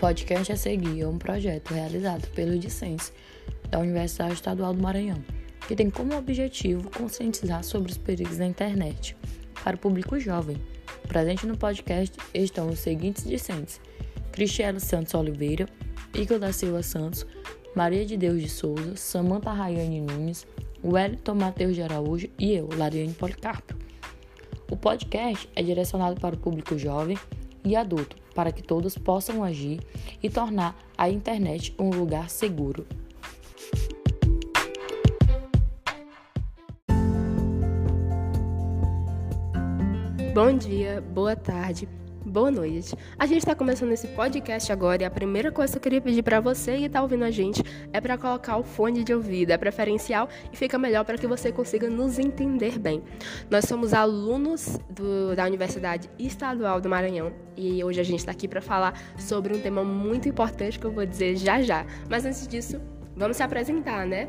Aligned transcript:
podcast 0.00 0.50
a 0.50 0.56
seguir 0.56 1.02
é 1.02 1.06
um 1.06 1.18
projeto 1.18 1.74
realizado 1.74 2.26
pelo 2.28 2.58
Discense 2.58 3.12
da 3.68 3.78
Universidade 3.78 4.32
Estadual 4.32 4.72
do 4.72 4.82
Maranhão, 4.82 5.22
que 5.68 5.76
tem 5.76 5.90
como 5.90 6.16
objetivo 6.16 6.90
conscientizar 6.90 7.62
sobre 7.62 7.92
os 7.92 7.98
perigos 7.98 8.38
da 8.38 8.46
internet 8.46 9.14
para 9.62 9.76
o 9.76 9.78
público 9.78 10.18
jovem. 10.18 10.56
Presente 11.06 11.46
no 11.46 11.54
podcast 11.54 12.16
estão 12.32 12.70
os 12.70 12.78
seguintes 12.78 13.24
discentes: 13.24 13.78
Cristiano 14.32 14.80
Santos 14.80 15.12
Oliveira, 15.12 15.68
Igor 16.14 16.38
da 16.38 16.50
Silva 16.50 16.82
Santos, 16.82 17.26
Maria 17.76 18.06
de 18.06 18.16
Deus 18.16 18.40
de 18.40 18.48
Souza, 18.48 18.96
Samanta 18.96 19.52
Rayane 19.52 20.00
Nunes, 20.00 20.46
Wellington 20.82 21.34
Matheus 21.34 21.74
de 21.74 21.82
Araújo 21.82 22.26
e 22.38 22.54
eu, 22.54 22.70
Lariane 22.74 23.12
Policarpo. 23.12 23.74
O 24.70 24.78
podcast 24.78 25.46
é 25.54 25.62
direcionado 25.62 26.18
para 26.18 26.36
o 26.36 26.38
público 26.38 26.78
jovem 26.78 27.18
e 27.62 27.76
adulto, 27.76 28.16
para 28.34 28.52
que 28.52 28.62
todos 28.62 28.96
possam 28.96 29.42
agir 29.42 29.80
e 30.22 30.28
tornar 30.30 30.76
a 30.96 31.08
internet 31.08 31.74
um 31.78 31.90
lugar 31.90 32.30
seguro. 32.30 32.86
Bom 40.32 40.56
dia, 40.56 41.00
boa 41.00 41.34
tarde, 41.34 41.88
boa 42.30 42.50
noite. 42.50 42.94
A 43.18 43.26
gente 43.26 43.38
está 43.38 43.56
começando 43.56 43.90
esse 43.90 44.06
podcast 44.08 44.70
agora 44.70 45.02
e 45.02 45.04
a 45.04 45.10
primeira 45.10 45.50
coisa 45.50 45.72
que 45.72 45.78
eu 45.78 45.82
queria 45.82 46.00
pedir 46.00 46.22
para 46.22 46.38
você 46.38 46.78
que 46.78 46.84
está 46.84 47.02
ouvindo 47.02 47.24
a 47.24 47.30
gente 47.30 47.60
é 47.92 48.00
para 48.00 48.16
colocar 48.16 48.56
o 48.56 48.62
fone 48.62 49.02
de 49.02 49.12
ouvido. 49.12 49.50
É 49.50 49.58
preferencial 49.58 50.28
e 50.52 50.56
fica 50.56 50.78
melhor 50.78 51.04
para 51.04 51.18
que 51.18 51.26
você 51.26 51.50
consiga 51.50 51.90
nos 51.90 52.18
entender 52.20 52.78
bem. 52.78 53.02
Nós 53.50 53.64
somos 53.64 53.92
alunos 53.92 54.78
do, 54.88 55.34
da 55.34 55.44
Universidade 55.44 56.08
Estadual 56.18 56.80
do 56.80 56.88
Maranhão 56.88 57.32
e 57.56 57.82
hoje 57.82 58.00
a 58.00 58.04
gente 58.04 58.20
está 58.20 58.30
aqui 58.30 58.46
para 58.46 58.62
falar 58.62 58.94
sobre 59.18 59.54
um 59.54 59.60
tema 59.60 59.82
muito 59.82 60.28
importante 60.28 60.78
que 60.78 60.86
eu 60.86 60.92
vou 60.92 61.04
dizer 61.04 61.36
já 61.36 61.60
já. 61.60 61.84
Mas 62.08 62.24
antes 62.24 62.46
disso, 62.46 62.80
vamos 63.16 63.36
se 63.36 63.42
apresentar, 63.42 64.06
né? 64.06 64.28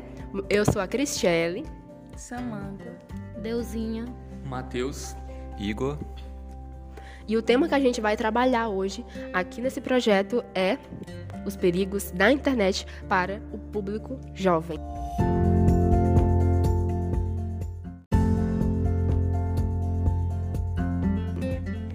Eu 0.50 0.64
sou 0.64 0.82
a 0.82 0.88
Cristiele. 0.88 1.64
Samanta. 2.16 2.98
Deusinha. 3.40 4.04
Matheus. 4.44 5.14
Igor. 5.56 5.96
E 7.26 7.36
o 7.36 7.42
tema 7.42 7.68
que 7.68 7.74
a 7.74 7.80
gente 7.80 8.00
vai 8.00 8.16
trabalhar 8.16 8.68
hoje 8.68 9.04
aqui 9.32 9.60
nesse 9.60 9.80
projeto 9.80 10.44
é 10.54 10.78
os 11.44 11.56
perigos 11.56 12.10
da 12.10 12.30
internet 12.30 12.86
para 13.08 13.40
o 13.52 13.58
público 13.58 14.18
jovem. 14.34 14.78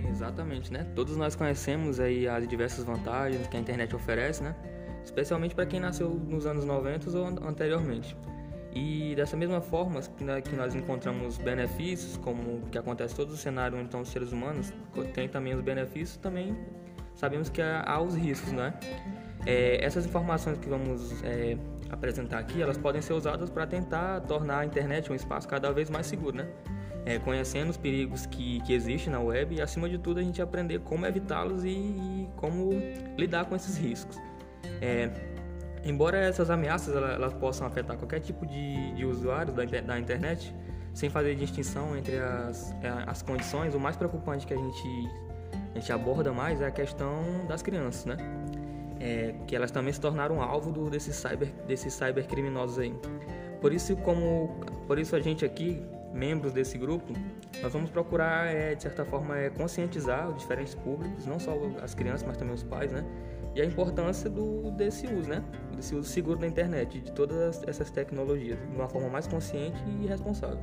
Exatamente, 0.09 0.71
né? 0.71 0.85
Todos 0.95 1.15
nós 1.15 1.35
conhecemos 1.35 1.99
aí 1.99 2.27
as 2.27 2.47
diversas 2.47 2.83
vantagens 2.83 3.47
que 3.47 3.55
a 3.55 3.59
internet 3.59 3.95
oferece, 3.95 4.43
né? 4.43 4.55
Especialmente 5.03 5.55
para 5.55 5.65
quem 5.65 5.79
nasceu 5.79 6.09
nos 6.09 6.45
anos 6.45 6.65
90 6.65 7.17
ou 7.17 7.25
anteriormente. 7.47 8.15
E 8.79 9.15
dessa 9.15 9.35
mesma 9.35 9.59
forma 9.59 9.99
que 10.45 10.55
nós 10.55 10.75
encontramos 10.75 11.39
benefícios, 11.39 12.15
como 12.17 12.61
que 12.69 12.77
acontece 12.77 13.15
todo 13.15 13.31
o 13.31 13.35
cenário 13.35 13.75
onde 13.75 13.85
estão 13.85 14.01
os 14.01 14.09
seres 14.09 14.31
humanos, 14.31 14.71
tem 15.15 15.27
também 15.27 15.55
os 15.55 15.61
benefícios, 15.61 16.15
também 16.17 16.55
sabemos 17.15 17.49
que 17.49 17.59
há 17.59 17.99
os 17.99 18.15
riscos, 18.15 18.51
né? 18.51 18.75
É, 19.47 19.83
essas 19.83 20.05
informações 20.05 20.59
que 20.59 20.69
vamos 20.69 21.23
é, 21.23 21.57
apresentar 21.89 22.37
aqui, 22.37 22.61
elas 22.61 22.77
podem 22.77 23.01
ser 23.01 23.13
usadas 23.13 23.49
para 23.49 23.65
tentar 23.65 24.21
tornar 24.21 24.59
a 24.59 24.65
internet 24.65 25.11
um 25.11 25.15
espaço 25.15 25.47
cada 25.47 25.71
vez 25.71 25.89
mais 25.89 26.05
seguro, 26.05 26.37
né? 26.37 26.47
É, 27.03 27.17
conhecendo 27.17 27.71
os 27.71 27.77
perigos 27.77 28.27
que, 28.27 28.61
que 28.61 28.73
existem 28.73 29.11
na 29.11 29.19
web 29.19 29.55
e, 29.55 29.61
acima 29.61 29.89
de 29.89 29.97
tudo, 29.97 30.19
a 30.19 30.23
gente 30.23 30.39
aprender 30.39 30.81
como 30.81 31.03
evitá-los 31.03 31.63
e, 31.63 31.69
e, 31.69 32.29
como 32.35 32.69
lidar 33.17 33.45
com 33.45 33.55
esses 33.55 33.75
riscos. 33.75 34.19
É, 34.81 35.09
Embora 35.83 36.17
essas 36.17 36.49
ameaças 36.49 36.95
elas, 36.95 37.33
possam 37.33 37.65
afetar 37.65 37.97
qualquer 37.97 38.19
tipo 38.19 38.45
de, 38.45 38.93
de 38.93 39.05
usuário 39.05 39.53
da, 39.53 39.63
da 39.63 39.99
internet, 39.99 40.53
sem 40.93 41.09
fazer 41.09 41.35
distinção 41.35 41.95
entre 41.95 42.17
as, 42.17 42.71
é, 42.81 42.89
as 43.05 43.21
condições, 43.21 43.75
o 43.75 43.79
mais 43.79 43.95
preocupante 43.95 44.47
que 44.47 44.53
a 44.53 44.57
gente, 44.57 45.09
a 45.75 45.79
gente 45.79 45.93
aborda 45.93 46.33
mais 46.33 46.59
é 46.59 46.65
a 46.65 46.71
questão 46.71 47.45
das 47.47 47.61
crianças, 47.61 48.05
né? 48.05 48.17
É, 48.99 49.35
que 49.45 49.55
elas 49.55 49.69
também 49.69 49.93
se 49.93 50.01
tornaram 50.01 50.41
alvo 50.41 50.71
do, 50.71 50.89
desses, 50.89 51.15
cyber, 51.15 51.49
desses 51.67 51.93
cybercriminosos 51.93 52.79
aí. 52.79 52.93
Por 53.61 53.71
isso, 53.71 53.95
como, 53.97 54.59
por 54.87 54.97
isso 54.97 55.15
a 55.15 55.19
gente 55.19 55.45
aqui, 55.45 55.83
membros 56.11 56.51
desse 56.51 56.79
grupo, 56.79 57.13
nós 57.61 57.71
vamos 57.71 57.91
procurar, 57.91 58.47
é, 58.47 58.73
de 58.73 58.81
certa 58.81 59.05
forma, 59.05 59.37
é, 59.37 59.49
conscientizar 59.51 60.29
os 60.29 60.39
diferentes 60.39 60.73
públicos, 60.73 61.27
não 61.27 61.39
só 61.39 61.53
as 61.83 61.93
crianças, 61.93 62.25
mas 62.25 62.37
também 62.37 62.55
os 62.55 62.63
pais, 62.63 62.91
né? 62.91 63.05
E 63.57 63.61
a 63.61 63.65
importância 63.65 64.29
do, 64.29 64.69
desse 64.69 65.07
uso, 65.07 65.27
né? 65.27 65.43
Desse 65.75 65.95
uso 65.95 66.07
seguro 66.07 66.37
da 66.37 66.45
internet, 66.45 66.99
de 66.99 67.11
todas 67.11 67.63
essas 67.63 67.89
tecnologias, 67.89 68.59
de 68.59 68.75
uma 68.75 68.87
forma 68.87 69.09
mais 69.09 69.25
consciente 69.25 69.81
e 69.99 70.05
responsável. 70.05 70.59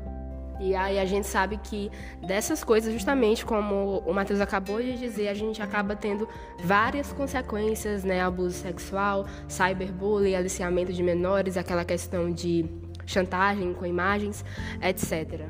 E 0.61 0.77
aí 0.77 1.01
a 1.01 1.05
gente 1.05 1.27
sabe 1.27 1.57
que 1.57 1.91
dessas 2.25 2.63
coisas, 2.63 2.93
justamente 2.93 3.45
como 3.45 3.99
o 4.07 4.15
Matheus 4.15 4.41
acabou 4.41 4.81
de 4.81 4.97
dizer, 4.97 5.27
a 5.27 5.35
gente 5.35 5.61
acaba 5.61 5.97
tendo 5.97 6.29
várias 6.63 7.13
consequências, 7.13 8.05
né? 8.05 8.21
Abuso 8.21 8.57
sexual, 8.59 9.27
cyberbullying, 9.49 10.37
aliciamento 10.37 10.93
de 10.93 11.03
menores, 11.03 11.57
aquela 11.57 11.85
questão 11.85 12.31
de 12.31 12.65
chantagem 13.05 13.75
com 13.75 13.85
imagens, 13.85 14.45
etc. 14.81 15.49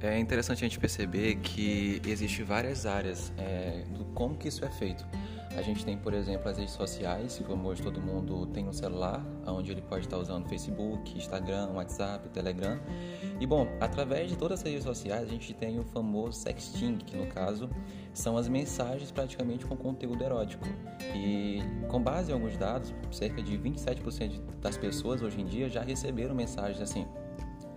É 0.00 0.18
interessante 0.18 0.64
a 0.64 0.68
gente 0.68 0.78
perceber 0.78 1.34
que 1.36 2.00
existe 2.06 2.42
várias 2.42 2.86
áreas 2.86 3.30
é, 3.36 3.84
do 3.90 4.06
como 4.06 4.34
que 4.34 4.48
isso 4.48 4.64
é 4.64 4.70
feito. 4.70 5.06
A 5.56 5.60
gente 5.60 5.84
tem, 5.84 5.98
por 5.98 6.14
exemplo, 6.14 6.48
as 6.48 6.56
redes 6.56 6.72
sociais, 6.72 7.42
como 7.46 7.68
hoje 7.68 7.82
todo 7.82 8.00
mundo 8.00 8.46
tem 8.46 8.66
um 8.66 8.72
celular, 8.72 9.22
onde 9.46 9.70
ele 9.70 9.82
pode 9.82 10.06
estar 10.06 10.16
usando 10.16 10.48
Facebook, 10.48 11.16
Instagram, 11.16 11.72
WhatsApp, 11.74 12.26
Telegram. 12.30 12.80
E 13.38 13.46
bom, 13.46 13.68
através 13.78 14.30
de 14.30 14.36
todas 14.36 14.60
as 14.60 14.64
redes 14.64 14.84
sociais, 14.84 15.24
a 15.24 15.30
gente 15.30 15.52
tem 15.52 15.78
o 15.78 15.84
famoso 15.84 16.38
sexting, 16.38 16.96
que 16.96 17.16
no 17.16 17.26
caso 17.26 17.68
são 18.14 18.38
as 18.38 18.48
mensagens 18.48 19.10
praticamente 19.10 19.66
com 19.66 19.76
conteúdo 19.76 20.24
erótico. 20.24 20.64
E 21.14 21.60
com 21.88 22.02
base 22.02 22.30
em 22.30 22.34
alguns 22.34 22.56
dados, 22.56 22.94
cerca 23.10 23.42
de 23.42 23.58
27% 23.58 24.40
das 24.58 24.78
pessoas 24.78 25.20
hoje 25.20 25.38
em 25.38 25.44
dia 25.44 25.68
já 25.68 25.82
receberam 25.82 26.34
mensagens 26.34 26.80
assim, 26.80 27.06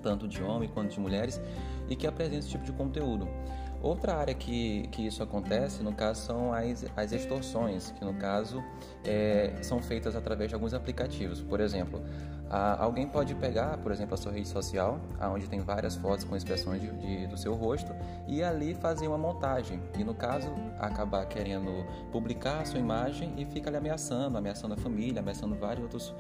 tanto 0.02 0.30
de 0.30 0.42
homens 0.42 0.72
quanto 0.72 0.94
de 0.94 1.00
mulheres, 1.00 1.42
e 1.90 1.96
que 1.96 2.08
apresentam 2.08 2.40
esse 2.40 2.50
tipo 2.50 2.64
de 2.64 2.72
conteúdo. 2.72 3.28
Outra 3.86 4.16
área 4.16 4.34
que, 4.34 4.88
que 4.88 5.06
isso 5.06 5.22
acontece, 5.22 5.84
no 5.84 5.94
caso, 5.94 6.20
são 6.24 6.52
as, 6.52 6.88
as 6.98 7.12
extorsões, 7.12 7.92
que 7.92 8.04
no 8.04 8.16
caso 8.16 8.64
é, 9.04 9.54
são 9.62 9.80
feitas 9.80 10.16
através 10.16 10.50
de 10.50 10.56
alguns 10.56 10.74
aplicativos. 10.74 11.40
Por 11.40 11.60
exemplo, 11.60 12.02
a, 12.50 12.84
alguém 12.84 13.08
pode 13.08 13.36
pegar, 13.36 13.78
por 13.78 13.92
exemplo, 13.92 14.16
a 14.16 14.18
sua 14.18 14.32
rede 14.32 14.48
social, 14.48 15.00
onde 15.32 15.48
tem 15.48 15.60
várias 15.60 15.96
fotos 15.96 16.26
com 16.26 16.36
expressões 16.36 16.82
de, 16.82 16.92
de, 16.94 17.28
do 17.28 17.38
seu 17.38 17.54
rosto, 17.54 17.94
e 18.28 18.42
ali 18.42 18.74
fazer 18.74 19.08
uma 19.08 19.20
montagem. 19.20 19.80
E 20.00 20.04
no 20.04 20.16
caso, 20.16 20.52
acabar 20.80 21.24
querendo 21.28 21.86
publicar 22.12 22.62
a 22.62 22.66
sua 22.66 22.80
imagem 22.80 23.36
e 23.38 23.46
fica 23.46 23.70
ali 23.70 23.78
ameaçando, 23.78 24.36
ameaçando 24.36 24.74
a 24.74 24.78
família, 24.78 25.20
ameaçando 25.20 25.54
vários 25.54 25.84
outros 25.84 26.12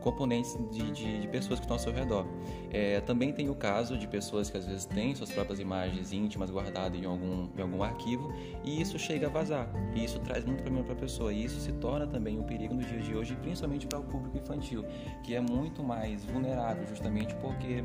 componentes 0.00 0.56
de, 0.70 0.90
de, 0.90 1.20
de, 1.20 1.28
pessoas 1.28 1.58
que 1.60 1.64
estão 1.64 1.76
ao 1.76 1.82
seu 1.82 1.92
redor. 1.92 2.26
É, 2.70 3.00
também 3.00 3.32
tem 3.32 3.48
o 3.48 3.54
caso 3.54 3.96
de 3.96 4.06
pessoas 4.06 4.50
que 4.50 4.56
às 4.56 4.66
vezes 4.66 4.84
têm 4.84 5.14
suas 5.14 5.30
próprias 5.30 5.60
imagens 5.60 6.12
íntimas 6.12 6.50
guardadas 6.50 7.00
em 7.00 7.04
algum, 7.04 7.48
em 7.56 7.62
algum 7.62 7.82
arquivo 7.82 8.32
e 8.64 8.80
isso 8.80 8.98
chega 8.98 9.26
a 9.26 9.30
vazar. 9.30 9.68
E 9.94 10.04
isso 10.04 10.18
traz 10.20 10.44
muito 10.44 10.62
problema 10.62 10.84
para 10.84 10.94
a 10.94 10.98
pessoa. 10.98 11.32
E 11.32 11.44
isso 11.44 11.60
se 11.60 11.72
torna 11.72 12.06
também 12.06 12.38
um 12.38 12.44
perigo 12.44 12.74
nos 12.74 12.86
dias 12.86 13.04
de 13.04 13.14
hoje, 13.14 13.36
principalmente 13.36 13.86
para 13.86 14.00
o 14.00 14.04
público 14.04 14.36
infantil, 14.36 14.84
que 15.22 15.34
é 15.34 15.40
muito 15.40 15.82
mais 15.82 16.24
vulnerável 16.24 16.86
justamente 16.86 17.34
porque 17.36 17.82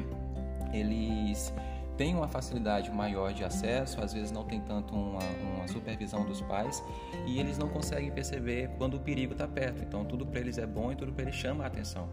eles 0.74 1.53
tem 1.97 2.13
uma 2.16 2.28
facilidade 2.28 2.91
maior 2.91 3.33
de 3.33 3.44
acesso, 3.44 4.01
às 4.01 4.13
vezes 4.13 4.31
não 4.31 4.44
tem 4.44 4.61
tanto 4.61 4.94
uma, 4.94 5.23
uma 5.56 5.67
supervisão 5.67 6.25
dos 6.25 6.41
pais 6.41 6.84
e 7.25 7.40
eles 7.40 7.58
não 7.58 7.70
conseguem 7.70 8.11
perceber 8.11 8.70
quando 8.78 8.96
o 8.96 8.99
perigo 8.99 9.34
está 9.34 9.47
perto. 9.47 9.84
Então 9.84 10.05
tudo 10.05 10.25
para 10.25 10.40
eles 10.40 10.58
é 10.58 10.66
bom 10.66 10.91
e 10.91 10.96
tudo 10.96 11.14
para 11.14 11.23
eles 11.23 11.35
chama 11.35 11.64
a 11.64 11.67
atenção. 11.67 12.09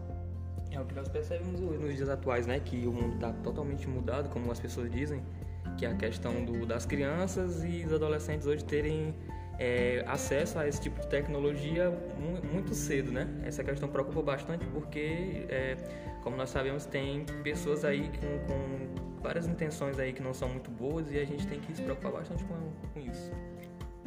É 0.71 0.79
o 0.79 0.85
que 0.85 0.95
nós 0.95 1.07
percebemos 1.07 1.59
nos 1.59 1.95
dias 1.95 2.09
atuais, 2.09 2.47
né? 2.47 2.59
Que 2.59 2.87
o 2.87 2.91
mundo 2.91 3.15
está 3.15 3.31
totalmente 3.31 3.87
mudado, 3.87 4.29
como 4.29 4.51
as 4.51 4.59
pessoas 4.59 4.91
dizem, 4.91 5.21
que 5.77 5.85
é 5.85 5.89
a 5.89 5.95
questão 5.95 6.43
do, 6.43 6.65
das 6.65 6.85
crianças 6.85 7.63
e 7.63 7.83
dos 7.83 7.93
adolescentes 7.93 8.47
hoje 8.47 8.63
terem 8.65 9.13
é, 9.59 10.03
acesso 10.07 10.57
a 10.59 10.67
esse 10.67 10.81
tipo 10.81 10.99
de 10.99 11.07
tecnologia 11.07 11.91
muito 12.51 12.73
cedo, 12.73 13.11
né? 13.11 13.27
Essa 13.43 13.63
questão 13.63 13.87
preocupa 13.87 14.21
bastante 14.21 14.65
porque, 14.67 15.45
é, 15.49 15.77
como 16.23 16.35
nós 16.35 16.49
sabemos, 16.49 16.85
tem 16.85 17.25
pessoas 17.43 17.85
aí 17.85 18.09
com, 18.19 18.47
com, 18.47 19.03
várias 19.21 19.47
intenções 19.47 19.97
aí 19.99 20.11
que 20.11 20.21
não 20.21 20.33
são 20.33 20.49
muito 20.49 20.69
boas 20.69 21.09
e 21.09 21.17
a 21.17 21.23
gente 21.23 21.47
tem 21.47 21.57
que 21.57 21.73
se 21.73 21.81
preocupar 21.81 22.11
bastante 22.11 22.43
com, 22.43 22.55
com 22.93 22.99
isso. 22.99 23.31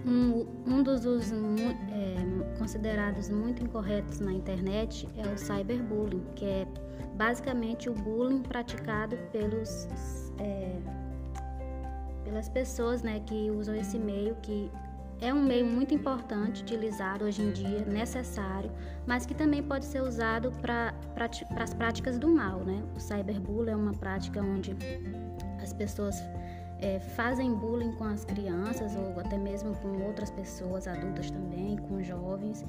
Um, 0.04 0.46
um 0.66 0.82
dos 0.82 1.06
usos 1.06 1.32
é, 1.32 2.58
considerados 2.58 3.30
muito 3.30 3.62
incorretos 3.62 4.20
na 4.20 4.32
internet 4.32 5.08
é 5.16 5.26
o 5.26 5.38
cyberbullying, 5.38 6.22
que 6.34 6.44
é 6.44 6.66
basicamente 7.14 7.88
o 7.88 7.94
bullying 7.94 8.42
praticado 8.42 9.16
pelos 9.32 9.88
é, 10.38 10.76
pelas 12.26 12.48
pessoas 12.48 13.02
né, 13.02 13.22
que 13.24 13.50
usam 13.50 13.74
esse 13.74 13.98
meio, 13.98 14.36
que 14.42 14.70
é 15.20 15.32
um 15.32 15.42
meio 15.42 15.66
muito 15.66 15.94
importante, 15.94 16.62
utilizado 16.62 17.24
hoje 17.24 17.42
em 17.42 17.50
dia, 17.50 17.84
necessário, 17.86 18.70
mas 19.06 19.24
que 19.24 19.34
também 19.34 19.62
pode 19.62 19.84
ser 19.84 20.02
usado 20.02 20.52
para 20.60 20.92
as 21.56 21.74
práticas 21.74 22.18
do 22.18 22.28
mal. 22.28 22.60
Né? 22.60 22.82
O 22.94 23.00
cyberbullying 23.00 23.72
é 23.72 23.76
uma 23.76 23.92
prática 23.92 24.42
onde 24.42 24.76
as 25.62 25.72
pessoas 25.72 26.22
é, 26.80 27.00
fazem 27.00 27.54
bullying 27.54 27.92
com 27.92 28.04
as 28.04 28.24
crianças 28.24 28.94
ou 28.94 29.18
até 29.20 29.38
mesmo 29.38 29.74
com 29.76 30.02
outras 30.02 30.30
pessoas 30.30 30.86
adultas 30.86 31.30
também, 31.30 31.76
com 31.76 32.02
jovens. 32.02 32.64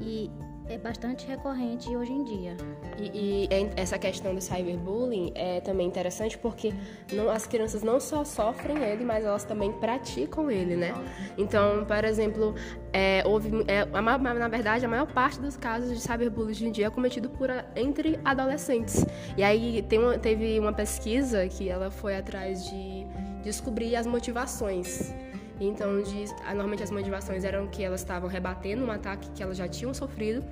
E 0.00 0.30
é 0.68 0.78
bastante 0.78 1.26
recorrente 1.26 1.94
hoje 1.94 2.12
em 2.12 2.24
dia. 2.24 2.56
E, 2.98 3.46
e, 3.48 3.48
essa 3.76 3.98
questão 3.98 4.34
do 4.34 4.40
cyberbullying 4.40 5.32
é 5.34 5.60
também 5.60 5.86
interessante 5.86 6.36
porque 6.36 6.72
não, 7.12 7.30
as 7.30 7.46
crianças 7.46 7.82
não 7.82 8.00
só 8.00 8.24
sofrem 8.24 8.82
ele, 8.82 9.04
mas 9.04 9.24
elas 9.24 9.44
também 9.44 9.72
praticam 9.72 10.50
ele, 10.50 10.76
né? 10.76 10.94
Então, 11.38 11.84
por 11.84 12.04
exemplo, 12.04 12.54
é, 12.92 13.22
houve, 13.26 13.50
é, 13.68 13.86
a, 13.92 14.02
na 14.02 14.48
verdade, 14.48 14.84
a 14.84 14.88
maior 14.88 15.06
parte 15.06 15.40
dos 15.40 15.56
casos 15.56 15.90
de 15.90 16.00
cyberbullying 16.00 16.50
hoje 16.50 16.66
em 16.66 16.72
dia 16.72 16.86
é 16.86 16.90
cometido 16.90 17.28
por 17.30 17.48
entre 17.74 18.18
adolescentes. 18.24 19.04
E 19.36 19.42
aí 19.42 19.84
teve 20.20 20.58
uma 20.58 20.72
pesquisa 20.72 21.46
que 21.48 21.68
ela 21.68 21.90
foi 21.90 22.16
atrás 22.16 22.68
de 22.68 23.06
descobrir 23.42 23.94
as 23.94 24.06
motivações 24.06 25.14
então, 25.60 26.02
normalmente 26.48 26.82
as 26.82 26.90
motivações 26.90 27.44
eram 27.44 27.66
que 27.66 27.82
elas 27.82 28.00
estavam 28.00 28.28
rebatendo 28.28 28.84
um 28.84 28.90
ataque 28.90 29.30
que 29.30 29.42
elas 29.42 29.56
já 29.56 29.66
tinham 29.66 29.94
sofrido 29.94 30.44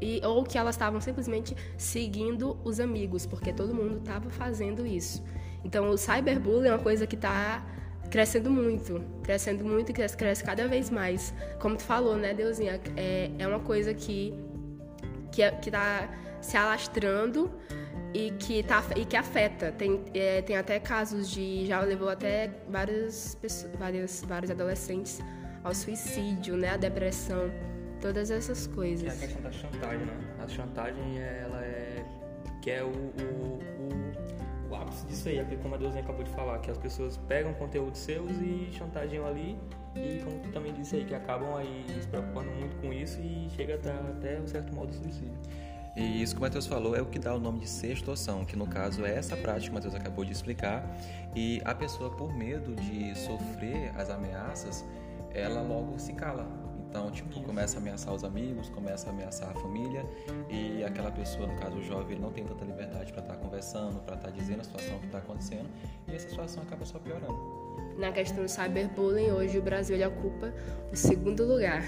e, 0.00 0.20
ou 0.24 0.44
que 0.44 0.58
elas 0.58 0.74
estavam 0.74 1.00
simplesmente 1.00 1.56
seguindo 1.76 2.58
os 2.64 2.80
amigos, 2.80 3.26
porque 3.26 3.52
todo 3.52 3.74
mundo 3.74 3.98
estava 3.98 4.30
fazendo 4.30 4.86
isso. 4.86 5.22
Então, 5.64 5.90
o 5.90 5.96
cyberbullying 5.96 6.68
é 6.68 6.72
uma 6.72 6.82
coisa 6.82 7.06
que 7.06 7.14
está 7.14 7.64
crescendo 8.10 8.50
muito, 8.50 9.02
crescendo 9.22 9.64
muito 9.64 9.90
e 9.90 9.92
cresce, 9.92 10.16
cresce 10.16 10.44
cada 10.44 10.66
vez 10.68 10.90
mais. 10.90 11.32
Como 11.58 11.76
tu 11.76 11.82
falou, 11.82 12.16
né, 12.16 12.34
Deusinha, 12.34 12.80
é, 12.96 13.30
é 13.38 13.46
uma 13.46 13.60
coisa 13.60 13.94
que 13.94 14.34
que 15.32 15.42
é, 15.42 15.58
está 15.58 16.08
se 16.42 16.56
alastrando 16.56 17.50
e 18.14 18.30
que, 18.32 18.62
tá, 18.62 18.84
e 18.96 19.04
que 19.04 19.16
afeta. 19.16 19.72
Tem, 19.72 20.02
é, 20.14 20.42
tem 20.42 20.56
até 20.56 20.78
casos 20.78 21.30
de. 21.30 21.66
Já 21.66 21.80
levou 21.80 22.08
até 22.08 22.50
várias 22.68 23.34
pessoas, 23.36 23.72
várias, 23.76 24.22
vários 24.22 24.50
adolescentes 24.50 25.20
ao 25.64 25.74
suicídio, 25.74 26.56
né? 26.56 26.70
A 26.70 26.76
depressão, 26.76 27.50
todas 28.00 28.30
essas 28.30 28.66
coisas. 28.66 29.06
É 29.06 29.24
a 29.24 29.28
questão 29.28 29.42
da 29.42 29.52
chantagem, 29.52 30.06
né? 30.06 30.18
A 30.42 30.48
chantagem, 30.48 31.18
ela 31.18 31.64
é. 31.64 32.04
que 32.60 32.70
é 32.70 32.82
o, 32.82 32.88
o, 32.88 33.60
o, 33.80 34.72
o 34.72 34.74
ápice 34.74 35.06
disso 35.06 35.28
aí, 35.28 35.38
é 35.38 35.44
como 35.62 35.74
a 35.74 35.78
Deusinha 35.78 36.02
acabou 36.02 36.22
de 36.22 36.30
falar, 36.30 36.58
que 36.58 36.70
as 36.70 36.78
pessoas 36.78 37.16
pegam 37.28 37.54
conteúdos 37.54 37.98
seus 37.98 38.30
e 38.40 38.68
chantageiam 38.72 39.26
ali. 39.26 39.58
E 39.94 40.22
como 40.24 40.38
tu 40.40 40.50
também 40.50 40.72
disse 40.72 40.96
aí, 40.96 41.04
que 41.04 41.14
acabam 41.14 41.54
aí 41.54 41.84
se 42.00 42.08
preocupando 42.08 42.50
muito 42.52 42.74
com 42.76 42.92
isso 42.92 43.20
e 43.20 43.48
chega 43.50 43.74
até, 43.74 43.90
até 43.90 44.40
um 44.40 44.46
certo 44.46 44.74
modo 44.74 44.92
suicídio. 44.92 45.38
E 45.94 46.22
isso 46.22 46.34
que 46.34 46.38
o 46.38 46.42
Matheus 46.42 46.66
falou 46.66 46.96
é 46.96 47.02
o 47.02 47.06
que 47.06 47.18
dá 47.18 47.34
o 47.34 47.38
nome 47.38 47.60
de 47.60 47.68
sextorção, 47.68 48.44
que 48.44 48.56
no 48.56 48.66
caso 48.66 49.04
é 49.04 49.14
essa 49.14 49.36
prática 49.36 49.66
que 49.66 49.70
o 49.70 49.74
Matheus 49.74 49.94
acabou 49.94 50.24
de 50.24 50.32
explicar. 50.32 50.84
E 51.36 51.60
a 51.64 51.74
pessoa, 51.74 52.10
por 52.10 52.34
medo 52.34 52.74
de 52.74 53.14
sofrer 53.18 53.92
as 53.96 54.08
ameaças, 54.08 54.84
ela 55.34 55.60
logo 55.60 55.98
se 55.98 56.12
cala. 56.14 56.46
Então, 56.88 57.10
tipo, 57.10 57.40
começa 57.40 57.78
a 57.78 57.80
ameaçar 57.80 58.12
os 58.12 58.22
amigos, 58.22 58.68
começa 58.68 59.08
a 59.08 59.12
ameaçar 59.12 59.48
a 59.48 59.54
família 59.54 60.04
e 60.50 60.84
aquela 60.84 61.10
pessoa, 61.10 61.46
no 61.46 61.58
caso 61.58 61.78
o 61.78 61.82
jovem, 61.82 62.12
ele 62.12 62.20
não 62.20 62.30
tem 62.30 62.44
tanta 62.44 62.66
liberdade 62.66 63.10
para 63.12 63.22
estar 63.22 63.34
tá 63.34 63.40
conversando, 63.40 63.98
para 64.00 64.14
estar 64.16 64.28
tá 64.28 64.34
dizendo 64.34 64.60
a 64.60 64.64
situação 64.64 64.98
que 64.98 65.06
está 65.06 65.16
acontecendo 65.16 65.70
e 66.06 66.14
essa 66.14 66.28
situação 66.28 66.62
acaba 66.62 66.84
só 66.84 66.98
piorando. 66.98 67.62
Na 67.96 68.12
questão 68.12 68.44
do 68.44 68.48
cyberbullying, 68.48 69.30
hoje 69.30 69.58
o 69.58 69.62
Brasil 69.62 69.96
ele 69.96 70.04
ocupa 70.04 70.52
o 70.92 70.96
segundo 70.96 71.46
lugar. 71.46 71.82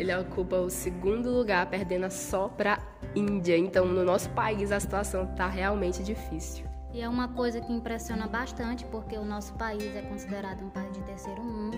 Ele 0.00 0.14
ocupa 0.16 0.56
o 0.56 0.70
segundo 0.70 1.30
lugar, 1.30 1.70
perdendo 1.70 2.10
só 2.10 2.48
para 2.48 2.80
Índia. 3.14 3.56
Então, 3.56 3.86
no 3.86 4.04
nosso 4.04 4.30
país, 4.30 4.72
a 4.72 4.80
situação 4.80 5.24
está 5.24 5.48
realmente 5.48 6.02
difícil. 6.02 6.68
E 6.92 7.02
é 7.02 7.08
uma 7.08 7.28
coisa 7.28 7.60
que 7.60 7.72
impressiona 7.72 8.26
bastante, 8.26 8.84
porque 8.86 9.16
o 9.16 9.24
nosso 9.24 9.52
país 9.54 9.94
é 9.94 10.02
considerado 10.02 10.64
um 10.64 10.70
país 10.70 10.90
de 10.92 11.02
terceiro 11.02 11.42
mundo, 11.42 11.76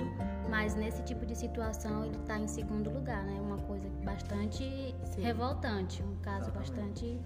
mas 0.48 0.74
nesse 0.76 1.02
tipo 1.02 1.26
de 1.26 1.34
situação 1.34 2.04
ele 2.04 2.16
está 2.16 2.38
em 2.38 2.46
segundo 2.46 2.90
lugar, 2.90 3.24
né? 3.24 3.40
Uma 3.40 3.58
coisa 3.58 3.88
bastante 4.04 4.94
Sim. 5.04 5.22
revoltante, 5.22 6.00
um 6.02 6.14
caso 6.22 6.52
bastante 6.52 7.20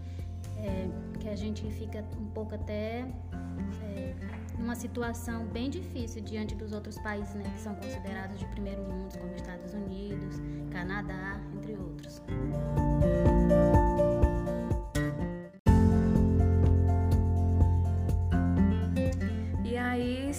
é, 0.56 0.88
que 1.20 1.28
a 1.28 1.36
gente 1.36 1.70
fica 1.72 2.02
um 2.18 2.30
pouco 2.30 2.54
até 2.54 3.04
é, 3.82 4.14
numa 4.58 4.74
situação 4.74 5.44
bem 5.46 5.68
difícil 5.68 6.22
diante 6.22 6.54
dos 6.54 6.72
outros 6.72 6.98
países, 6.98 7.34
né? 7.34 7.44
Que 7.54 7.60
são 7.60 7.74
considerados 7.74 8.38
de 8.38 8.46
primeiro 8.46 8.82
mundo, 8.82 9.18
como 9.18 9.34
Estados 9.34 9.74
Unidos, 9.74 10.40
Canadá, 10.70 11.38
entre 11.52 11.76
outros. 11.76 12.22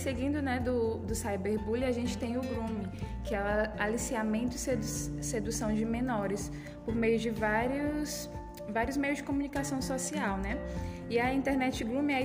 Seguindo 0.05 0.39
né, 0.39 0.59
do, 0.59 0.97
do 0.97 1.15
cyberbullying, 1.15 1.85
a 1.85 1.91
gente 1.91 2.15
tem 2.15 2.37
o 2.37 2.41
grooming, 2.41 2.87
que 3.23 3.33
é 3.33 3.41
o 3.41 3.81
aliciamento 3.81 4.55
e 4.55 4.59
sedu 4.59 4.83
sedução 5.33 5.73
de 5.73 5.83
menores 5.83 6.51
por 6.85 6.93
meio 6.93 7.17
de 7.17 7.31
vários, 7.31 8.29
vários 8.69 8.97
meios 8.97 9.17
de 9.17 9.23
comunicação 9.23 9.81
social, 9.81 10.37
né? 10.37 10.59
E 11.09 11.19
a 11.19 11.33
internet 11.33 11.83
grooming 11.83 12.13
é, 12.13 12.23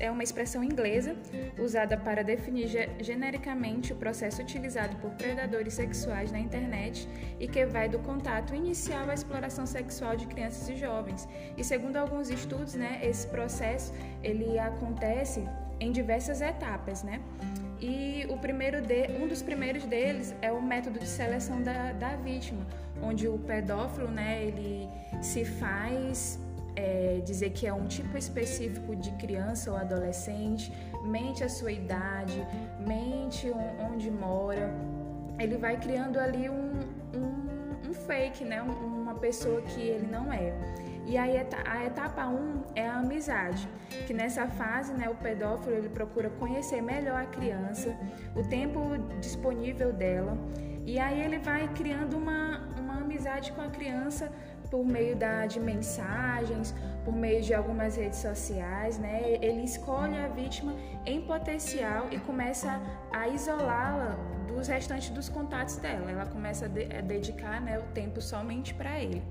é 0.00 0.10
uma 0.10 0.22
expressão 0.22 0.62
inglesa 0.62 1.16
usada 1.58 1.96
para 1.96 2.22
definir 2.22 2.68
genericamente 3.00 3.94
o 3.94 3.96
processo 3.96 4.42
utilizado 4.42 4.94
por 4.96 5.10
predadores 5.12 5.72
sexuais 5.72 6.30
na 6.32 6.38
internet 6.38 7.08
e 7.40 7.48
que 7.48 7.64
vai 7.64 7.88
do 7.88 7.98
contato 7.98 8.54
inicial 8.54 9.08
à 9.08 9.14
exploração 9.14 9.64
sexual 9.64 10.16
de 10.16 10.26
crianças 10.26 10.68
e 10.68 10.76
jovens. 10.76 11.26
E 11.56 11.64
segundo 11.64 11.96
alguns 11.96 12.28
estudos, 12.28 12.74
né, 12.74 13.00
esse 13.02 13.26
processo 13.26 13.92
ele 14.22 14.58
acontece 14.58 15.46
em 15.82 15.90
diversas 15.90 16.40
etapas, 16.40 17.02
né? 17.02 17.20
E 17.80 18.24
o 18.30 18.36
primeiro 18.36 18.80
de, 18.80 19.08
um 19.20 19.26
dos 19.26 19.42
primeiros 19.42 19.84
deles 19.84 20.32
é 20.40 20.52
o 20.52 20.62
método 20.62 21.00
de 21.00 21.06
seleção 21.06 21.60
da, 21.60 21.92
da 21.92 22.14
vítima, 22.14 22.64
onde 23.02 23.26
o 23.26 23.36
pedófilo, 23.38 24.08
né, 24.08 24.44
ele 24.44 24.88
se 25.20 25.44
faz 25.44 26.38
é, 26.76 27.20
dizer 27.24 27.50
que 27.50 27.66
é 27.66 27.74
um 27.74 27.86
tipo 27.88 28.16
específico 28.16 28.94
de 28.94 29.10
criança 29.12 29.72
ou 29.72 29.76
adolescente, 29.76 30.72
mente 31.04 31.42
a 31.42 31.48
sua 31.48 31.72
idade, 31.72 32.46
mente 32.86 33.52
onde 33.80 34.08
mora, 34.12 34.72
ele 35.40 35.56
vai 35.56 35.76
criando 35.76 36.20
ali 36.20 36.48
um, 36.48 36.70
um, 37.16 37.90
um 37.90 37.92
fake, 37.92 38.44
né, 38.44 38.62
uma 38.62 39.16
pessoa 39.16 39.60
que 39.62 39.80
ele 39.80 40.06
não 40.06 40.32
é. 40.32 40.52
E 41.04 41.18
aí 41.18 41.36
a 41.36 41.84
etapa 41.84 42.26
1 42.26 42.34
um 42.34 42.62
é 42.74 42.86
a 42.86 42.96
amizade, 42.96 43.68
que 44.06 44.14
nessa 44.14 44.46
fase 44.46 44.92
né, 44.92 45.08
o 45.08 45.14
pedófilo 45.16 45.74
ele 45.74 45.88
procura 45.88 46.30
conhecer 46.30 46.80
melhor 46.80 47.20
a 47.20 47.26
criança, 47.26 47.96
o 48.36 48.42
tempo 48.44 48.80
disponível 49.20 49.92
dela, 49.92 50.38
e 50.86 50.98
aí 50.98 51.20
ele 51.20 51.38
vai 51.38 51.68
criando 51.74 52.16
uma, 52.16 52.60
uma 52.78 53.00
amizade 53.00 53.52
com 53.52 53.60
a 53.60 53.68
criança 53.68 54.32
por 54.70 54.84
meio 54.84 55.14
da, 55.14 55.44
de 55.44 55.60
mensagens, 55.60 56.74
por 57.04 57.14
meio 57.14 57.42
de 57.42 57.52
algumas 57.52 57.96
redes 57.96 58.20
sociais, 58.20 58.98
né? 58.98 59.38
Ele 59.42 59.62
escolhe 59.64 60.16
a 60.16 60.28
vítima 60.28 60.74
em 61.04 61.20
potencial 61.20 62.08
e 62.10 62.18
começa 62.18 62.80
a 63.12 63.28
isolá-la 63.28 64.16
dos 64.48 64.68
restantes 64.68 65.10
dos 65.10 65.28
contatos 65.28 65.76
dela. 65.76 66.10
Ela 66.10 66.26
começa 66.26 66.64
a, 66.64 66.68
de, 66.68 66.84
a 66.96 67.00
dedicar 67.00 67.60
né, 67.60 67.78
o 67.78 67.82
tempo 67.92 68.20
somente 68.22 68.72
para 68.72 68.98
ele. 68.98 69.22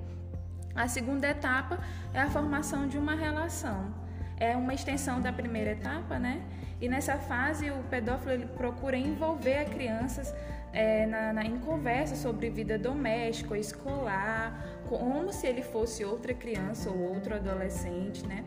A 0.76 0.88
segunda 0.88 1.30
etapa 1.30 1.80
é 2.14 2.20
a 2.20 2.30
formação 2.30 2.88
de 2.88 2.98
uma 2.98 3.16
relação. 3.16 3.94
É 4.38 4.56
uma 4.56 4.74
extensão 4.74 5.22
da 5.22 5.32
primeira 5.32 5.72
etapa, 5.72 6.18
né? 6.18 6.42
E 6.80 6.90
nessa 6.90 7.18
fase 7.18 7.70
o 7.70 7.84
pedófilo 7.90 8.48
procura 8.50 8.98
envolver 8.98 9.58
a 9.58 9.66
crianças 9.66 10.34
é, 10.74 11.06
na, 11.06 11.34
na, 11.34 11.46
em 11.46 11.60
conversa 11.60 12.16
sobre 12.16 12.50
vida 12.50 12.78
doméstica, 12.78 13.58
escolar, 13.58 14.82
como 14.90 15.32
se 15.32 15.46
ele 15.46 15.62
fosse 15.62 16.04
outra 16.04 16.34
criança 16.34 16.90
ou 16.90 16.98
outro 17.14 17.36
adolescente, 17.36 18.26
né? 18.26 18.44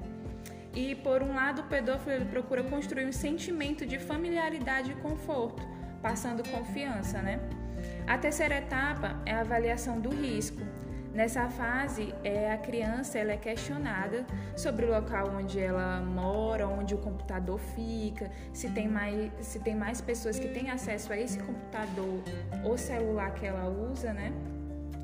E 0.74 0.96
por 0.96 1.22
um 1.22 1.34
lado 1.34 1.60
o 1.62 1.64
pedófilo 1.64 2.12
ele 2.12 2.24
procura 2.24 2.64
construir 2.64 3.06
um 3.06 3.12
sentimento 3.12 3.86
de 3.86 3.98
familiaridade 3.98 4.90
e 4.90 4.94
conforto, 4.96 5.62
passando 6.02 6.42
confiança, 6.48 7.22
né? 7.22 7.38
A 8.06 8.18
terceira 8.18 8.56
etapa 8.56 9.20
é 9.24 9.32
a 9.32 9.40
avaliação 9.40 10.00
do 10.00 10.10
risco. 10.10 10.60
Nessa 11.14 11.49
fase, 11.49 12.12
é, 12.25 12.50
a 12.50 12.59
criança 12.59 13.21
ela 13.21 13.30
é 13.30 13.37
questionada 13.37 14.26
sobre 14.56 14.85
o 14.85 14.90
local 14.90 15.28
onde 15.38 15.61
ela 15.61 16.00
mora, 16.00 16.66
onde 16.66 16.92
o 16.92 16.99
computador 16.99 17.56
fica, 17.76 18.28
se 18.52 18.68
tem 18.71 18.88
mais, 18.88 19.30
se 19.38 19.61
tem 19.61 19.76
mais 19.76 20.00
pessoas 20.00 20.40
que 20.40 20.49
têm 20.49 20.71
acesso 20.71 21.12
a 21.12 21.16
esse 21.16 21.38
computador 21.38 22.21
ou 22.64 22.76
celular 22.76 23.33
que 23.33 23.47
ela 23.47 23.68
usa, 23.68 24.12
né? 24.12 24.33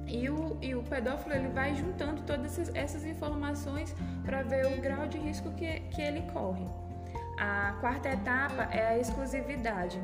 E 0.09 0.29
o, 0.29 0.59
e 0.61 0.75
o 0.75 0.83
pedófilo 0.83 1.33
ele 1.33 1.49
vai 1.51 1.77
juntando 1.77 2.23
todas 2.23 2.59
essas, 2.59 2.75
essas 2.75 3.05
informações 3.05 3.95
para 4.25 4.43
ver 4.43 4.67
o 4.67 4.81
grau 4.81 5.07
de 5.07 5.17
risco 5.17 5.53
que, 5.53 5.79
que 5.93 6.03
ele 6.03 6.23
corre. 6.33 6.67
A 7.39 7.77
quarta 7.81 8.09
etapa 8.09 8.65
é 8.65 8.89
a 8.89 8.99
exclusividade. 8.99 10.03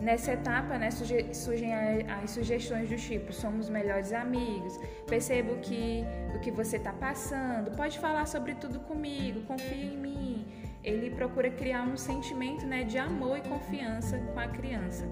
Nessa 0.00 0.32
etapa, 0.32 0.76
né, 0.76 0.90
surgem 0.90 1.72
as 1.74 2.30
sugestões 2.30 2.88
do 2.88 2.96
tipo: 2.96 3.32
somos 3.32 3.68
melhores 3.68 4.12
amigos, 4.12 4.78
percebo 5.06 5.56
que 5.56 6.04
o 6.34 6.40
que 6.40 6.50
você 6.50 6.76
está 6.76 6.92
passando, 6.92 7.74
pode 7.74 7.98
falar 7.98 8.26
sobre 8.26 8.54
tudo 8.54 8.78
comigo, 8.80 9.40
confia 9.42 9.84
em 9.84 9.96
mim. 9.96 10.46
Ele 10.84 11.10
procura 11.10 11.50
criar 11.50 11.82
um 11.82 11.96
sentimento 11.96 12.64
né, 12.66 12.84
de 12.84 12.98
amor 12.98 13.38
e 13.38 13.40
confiança 13.40 14.18
com 14.18 14.38
a 14.38 14.46
criança. 14.46 15.04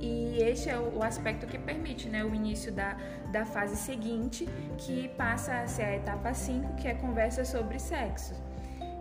E 0.00 0.42
este 0.42 0.68
é 0.68 0.78
o 0.78 1.02
aspecto 1.02 1.46
que 1.46 1.58
permite 1.58 2.08
né, 2.08 2.22
o 2.22 2.34
início 2.34 2.70
da, 2.70 2.96
da 3.32 3.46
fase 3.46 3.76
seguinte, 3.76 4.46
que 4.76 5.08
passa 5.16 5.60
a 5.60 5.66
ser 5.66 5.84
a 5.84 5.96
etapa 5.96 6.34
5, 6.34 6.74
que 6.74 6.88
é 6.88 6.94
conversa 6.94 7.44
sobre 7.44 7.78
sexo. 7.78 8.34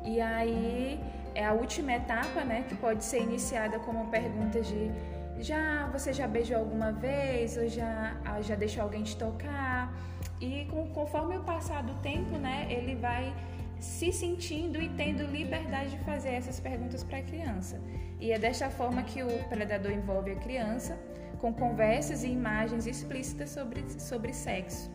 E 0.05 0.21
aí 0.21 0.99
é 1.35 1.45
a 1.45 1.53
última 1.53 1.93
etapa, 1.93 2.43
né, 2.43 2.65
que 2.67 2.75
pode 2.75 3.03
ser 3.03 3.21
iniciada 3.21 3.77
como 3.79 4.07
perguntas 4.07 4.65
de 4.65 4.89
já 5.37 5.87
você 5.87 6.13
já 6.13 6.27
beijou 6.27 6.57
alguma 6.57 6.93
vez 6.93 7.57
ou 7.57 7.67
já 7.67 8.15
ah, 8.23 8.41
já 8.41 8.55
deixou 8.55 8.83
alguém 8.83 9.03
te 9.03 9.17
tocar? 9.17 9.93
E 10.39 10.65
com, 10.71 10.87
conforme 10.91 11.37
o 11.37 11.43
passar 11.43 11.83
do 11.83 11.93
tempo, 11.95 12.37
né, 12.37 12.67
ele 12.69 12.95
vai 12.95 13.33
se 13.79 14.11
sentindo 14.11 14.81
e 14.81 14.89
tendo 14.89 15.23
liberdade 15.25 15.91
de 15.91 15.99
fazer 16.05 16.29
essas 16.29 16.59
perguntas 16.59 17.03
para 17.03 17.17
a 17.17 17.21
criança. 17.21 17.79
E 18.19 18.31
é 18.31 18.39
desta 18.39 18.69
forma 18.69 19.03
que 19.03 19.21
o 19.21 19.43
predador 19.49 19.91
envolve 19.91 20.31
a 20.31 20.35
criança 20.35 20.97
com 21.39 21.53
conversas 21.53 22.23
e 22.23 22.29
imagens 22.29 22.87
explícitas 22.87 23.49
sobre, 23.49 23.83
sobre 23.99 24.33
sexo. 24.33 24.89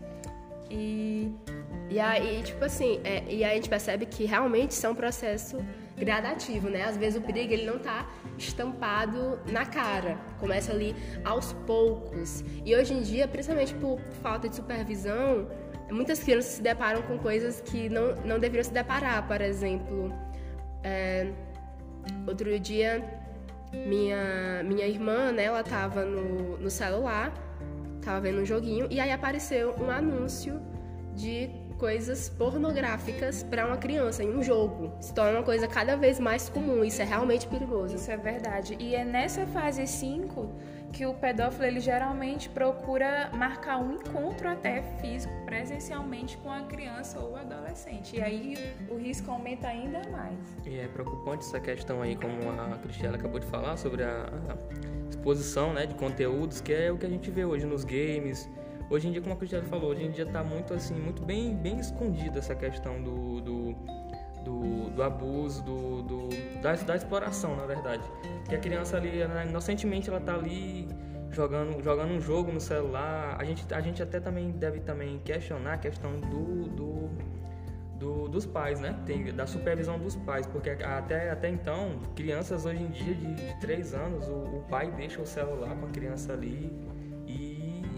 E, 0.70 1.32
e 1.90 2.00
aí, 2.00 2.42
tipo 2.42 2.64
assim, 2.64 3.00
é, 3.04 3.24
e 3.28 3.44
aí 3.44 3.52
a 3.52 3.54
gente 3.54 3.68
percebe 3.68 4.06
que 4.06 4.24
realmente 4.24 4.70
isso 4.70 4.86
é 4.86 4.90
um 4.90 4.94
processo 4.94 5.58
gradativo, 6.00 6.68
né? 6.68 6.84
Às 6.84 6.96
vezes 6.96 7.20
o 7.20 7.24
perigo 7.24 7.52
ele 7.52 7.66
não 7.66 7.78
tá 7.78 8.08
estampado 8.38 9.38
na 9.52 9.64
cara, 9.66 10.16
começa 10.40 10.72
ali 10.72 10.96
aos 11.24 11.52
poucos. 11.52 12.42
E 12.64 12.74
hoje 12.74 12.94
em 12.94 13.02
dia, 13.02 13.28
principalmente 13.28 13.74
por 13.74 14.00
falta 14.22 14.48
de 14.48 14.56
supervisão, 14.56 15.46
muitas 15.90 16.22
crianças 16.22 16.52
se 16.52 16.62
deparam 16.62 17.02
com 17.02 17.18
coisas 17.18 17.60
que 17.60 17.88
não, 17.88 18.16
não 18.24 18.38
deveriam 18.38 18.64
se 18.64 18.72
deparar. 18.72 19.28
Por 19.28 19.40
exemplo, 19.40 20.12
é, 20.82 21.30
outro 22.26 22.58
dia, 22.58 23.04
minha, 23.72 24.62
minha 24.64 24.86
irmã, 24.86 25.30
né, 25.30 25.44
ela 25.44 25.62
tava 25.62 26.04
no, 26.04 26.56
no 26.56 26.70
celular, 26.70 27.32
tava 28.02 28.22
vendo 28.22 28.40
um 28.40 28.46
joguinho, 28.46 28.86
e 28.90 28.98
aí 28.98 29.12
apareceu 29.12 29.74
um 29.78 29.90
anúncio 29.90 30.60
de 31.14 31.50
coisas 31.80 32.28
pornográficas 32.28 33.42
para 33.42 33.66
uma 33.66 33.78
criança 33.78 34.22
em 34.22 34.36
um 34.36 34.42
jogo. 34.42 34.92
Se 35.00 35.14
torna 35.14 35.38
uma 35.38 35.44
coisa 35.44 35.66
cada 35.66 35.96
vez 35.96 36.20
mais 36.20 36.50
comum. 36.50 36.84
Isso 36.84 37.00
é 37.00 37.06
realmente 37.06 37.48
perigoso. 37.48 37.96
Isso 37.96 38.10
é 38.10 38.18
verdade. 38.18 38.76
E 38.78 38.94
é 38.94 39.02
nessa 39.02 39.46
fase 39.46 39.86
5 39.86 40.52
que 40.92 41.06
o 41.06 41.14
pedófilo 41.14 41.64
ele 41.64 41.80
geralmente 41.80 42.48
procura 42.48 43.30
marcar 43.32 43.78
um 43.78 43.94
encontro 43.94 44.48
até 44.48 44.82
físico 45.00 45.32
presencialmente 45.46 46.36
com 46.38 46.50
a 46.50 46.62
criança 46.62 47.18
ou 47.18 47.34
adolescente. 47.36 48.16
E 48.16 48.20
aí 48.20 48.74
o 48.90 48.96
risco 48.96 49.30
aumenta 49.30 49.68
ainda 49.68 50.02
mais. 50.10 50.38
E 50.66 50.78
é 50.78 50.88
preocupante 50.88 51.46
essa 51.46 51.60
questão 51.60 52.02
aí, 52.02 52.14
como 52.14 52.50
a 52.60 52.76
Cristiana 52.78 53.16
acabou 53.16 53.38
de 53.38 53.46
falar, 53.46 53.76
sobre 53.76 54.02
a, 54.02 54.28
exposição 55.08 55.72
né, 55.72 55.86
de 55.86 55.94
conteúdos, 55.94 56.60
que 56.60 56.72
é 56.72 56.90
o 56.90 56.98
que 56.98 57.06
a 57.06 57.08
gente 57.08 57.30
vê 57.30 57.44
hoje 57.44 57.64
nos 57.64 57.84
games. 57.84 58.48
Hoje 58.90 59.06
em 59.06 59.12
dia, 59.12 59.22
como 59.22 59.32
a 59.32 59.36
Cristiana 59.36 59.64
falou, 59.66 59.90
hoje 59.90 60.04
em 60.04 60.10
dia 60.10 60.24
está 60.24 60.42
muito 60.42 60.74
assim, 60.74 60.94
muito 60.94 61.24
bem, 61.24 61.54
bem 61.54 61.78
escondida 61.78 62.40
essa 62.40 62.56
questão 62.56 63.00
do, 63.00 63.40
do 63.40 63.76
do, 64.44 64.90
do 64.90 65.02
abuso, 65.02 65.62
do, 65.62 66.02
do 66.02 66.28
da, 66.62 66.74
da, 66.74 66.96
exploração, 66.96 67.54
na 67.56 67.66
verdade. 67.66 68.02
Que 68.48 68.54
a 68.54 68.58
criança 68.58 68.96
ali, 68.96 69.20
inocentemente, 69.48 70.08
ela 70.08 70.20
tá 70.20 70.34
ali 70.34 70.88
jogando, 71.30 71.82
jogando 71.82 72.12
um 72.12 72.20
jogo 72.20 72.50
no 72.50 72.60
celular. 72.60 73.36
A 73.38 73.44
gente, 73.44 73.72
a 73.72 73.80
gente 73.80 74.02
até 74.02 74.18
também 74.18 74.50
deve 74.50 74.80
também 74.80 75.18
questionar 75.20 75.74
a 75.74 75.78
questão 75.78 76.18
do, 76.18 76.68
do, 76.68 77.10
do 77.98 78.28
dos 78.28 78.46
pais, 78.46 78.80
né? 78.80 78.98
Tem, 79.04 79.32
da 79.32 79.46
supervisão 79.46 79.98
dos 79.98 80.16
pais, 80.16 80.46
porque 80.46 80.70
até, 80.70 81.30
até 81.30 81.48
então, 81.48 81.98
crianças 82.16 82.64
hoje 82.64 82.82
em 82.82 82.88
dia 82.88 83.14
de, 83.14 83.34
de 83.34 83.60
3 83.60 83.94
anos, 83.94 84.26
o, 84.26 84.56
o 84.56 84.64
pai 84.70 84.90
deixa 84.90 85.20
o 85.20 85.26
celular 85.26 85.76
com 85.76 85.86
a 85.86 85.90
criança 85.90 86.32
ali 86.32 86.72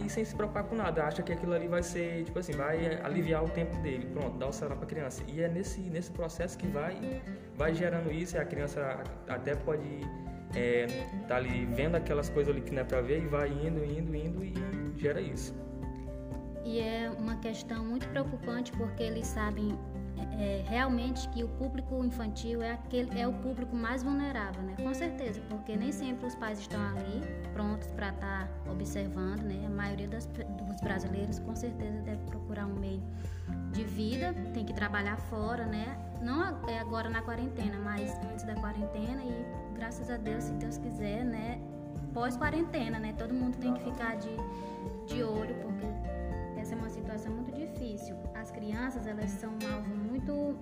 sem 0.09 0.25
se 0.25 0.35
preocupar 0.35 0.65
com 0.65 0.75
nada, 0.75 1.05
acha 1.05 1.23
que 1.23 1.33
aquilo 1.33 1.53
ali 1.55 1.69
vai 1.69 1.83
ser, 1.83 2.25
tipo 2.25 2.39
assim, 2.39 2.53
vai 2.53 3.01
aliviar 3.03 3.45
o 3.45 3.49
tempo 3.49 3.77
dele, 3.79 4.07
pronto, 4.07 4.39
dá 4.39 4.49
o 4.49 4.53
celular 4.53 4.77
para 4.77 4.87
a 4.87 4.89
criança. 4.89 5.23
E 5.29 5.43
é 5.43 5.49
nesse, 5.49 5.81
nesse 5.81 6.11
processo 6.11 6.57
que 6.59 6.67
vai, 6.67 7.23
vai 7.57 7.75
gerando 7.75 8.13
isso, 8.13 8.37
e 8.37 8.39
a 8.39 8.45
criança 8.45 9.03
até 9.29 9.55
pode 9.55 9.87
estar 10.53 10.61
é, 10.61 10.87
tá 11.27 11.37
ali 11.37 11.65
vendo 11.67 11.97
aquelas 11.97 12.29
coisas 12.29 12.55
ali 12.55 12.63
que 12.63 12.73
não 12.73 12.83
é 12.83 12.85
para 12.85 13.01
ver 13.01 13.23
e 13.23 13.27
vai 13.27 13.49
indo, 13.49 13.85
indo, 13.85 14.15
indo 14.15 14.45
e 14.45 14.55
gera 14.97 15.21
isso. 15.21 15.55
E 16.65 16.79
é 16.79 17.11
uma 17.19 17.37
questão 17.37 17.85
muito 17.85 18.07
preocupante 18.09 18.71
porque 18.73 19.03
eles 19.03 19.27
sabem 19.27 19.77
é, 20.39 20.65
realmente 20.69 21.29
que 21.29 21.43
o 21.43 21.49
público 21.49 22.05
infantil 22.05 22.63
é, 22.63 22.73
aquele, 22.73 23.19
é 23.19 23.27
o 23.27 23.33
público 23.33 23.75
mais 23.75 24.03
vulnerável, 24.03 24.63
né? 24.63 24.75
Com 24.83 24.93
certeza, 24.95 25.41
porque 25.49 25.77
nem 25.77 25.93
sempre 25.93 26.27
os 26.27 26.35
pais 26.35 26.59
estão 26.59 26.81
ali 26.89 27.23
prontos 27.53 27.91
para 27.93 28.11
estar 28.11 28.49
tá 28.49 28.71
observando, 28.71 29.43
né? 29.43 29.65
A 29.67 29.71
maioria 29.71 30.09
das, 30.09 30.27
dos 30.27 30.81
brasileiros 30.81 31.39
com 31.39 31.55
certeza 31.55 32.01
deve 32.03 32.23
procurar 32.25 32.67
um 32.67 32.75
meio 32.75 33.03
de 33.73 33.85
vida, 33.85 34.35
tem 34.53 34.65
que 34.65 34.73
trabalhar 34.73 35.17
fora, 35.17 35.67
né? 35.67 35.97
Não 36.21 36.43
é 36.69 36.79
agora 36.79 37.09
na 37.09 37.23
quarentena, 37.23 37.79
mas 37.79 38.17
antes 38.31 38.45
da 38.45 38.55
quarentena 38.55 39.23
e 39.25 39.75
graças 39.75 40.11
a 40.11 40.17
Deus, 40.17 40.45
se 40.45 40.53
Deus 40.55 40.79
quiser, 40.79 41.25
né? 41.25 41.61
Pós-quarentena, 42.13 42.99
né? 42.99 43.15
Todo 43.19 43.35
mundo 43.35 43.57
tem 43.57 43.73
que 43.75 43.83
ficar 43.83 44.17
de, 44.17 44.31
de 45.07 45.23
olho, 45.23 45.55
porque 45.57 46.12
essa 46.63 46.75
é 46.75 46.79
uma 46.79 46.89
situação 46.89 47.33
muito 47.33 47.53
difícil. 47.53 48.17
As 48.35 48.51
crianças, 48.51 49.07
elas 49.07 49.31
são 49.31 49.51
um 49.51 49.75
alvo 49.75 49.95
muito, 49.95 50.57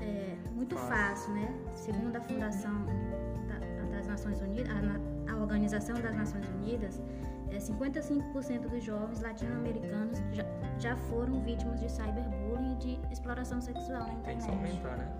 é, 0.00 0.36
muito 0.52 0.76
fácil, 0.76 1.34
né? 1.34 1.54
Segundo 1.76 2.16
a 2.16 2.20
Fundação 2.20 2.86
das 3.90 4.06
Nações 4.06 4.40
Unidas, 4.40 4.72
a, 5.30 5.36
Organização 5.36 6.00
das 6.00 6.16
Nações 6.16 6.48
Unidas, 6.48 7.00
é, 7.50 7.58
55% 7.58 8.68
dos 8.68 8.82
jovens 8.82 9.20
latino-americanos 9.20 10.18
já, 10.32 10.44
já 10.78 10.96
foram 10.96 11.40
vítimas 11.42 11.80
de 11.80 11.90
cyberbullying 11.90 12.72
e 12.72 12.76
de 12.76 13.12
exploração 13.12 13.60
sexual 13.60 14.06
na 14.06 14.14
internet. 14.14 14.46
Tem 14.46 14.58
que 14.58 14.66
aumentar, 14.66 14.96
né? 14.96 15.12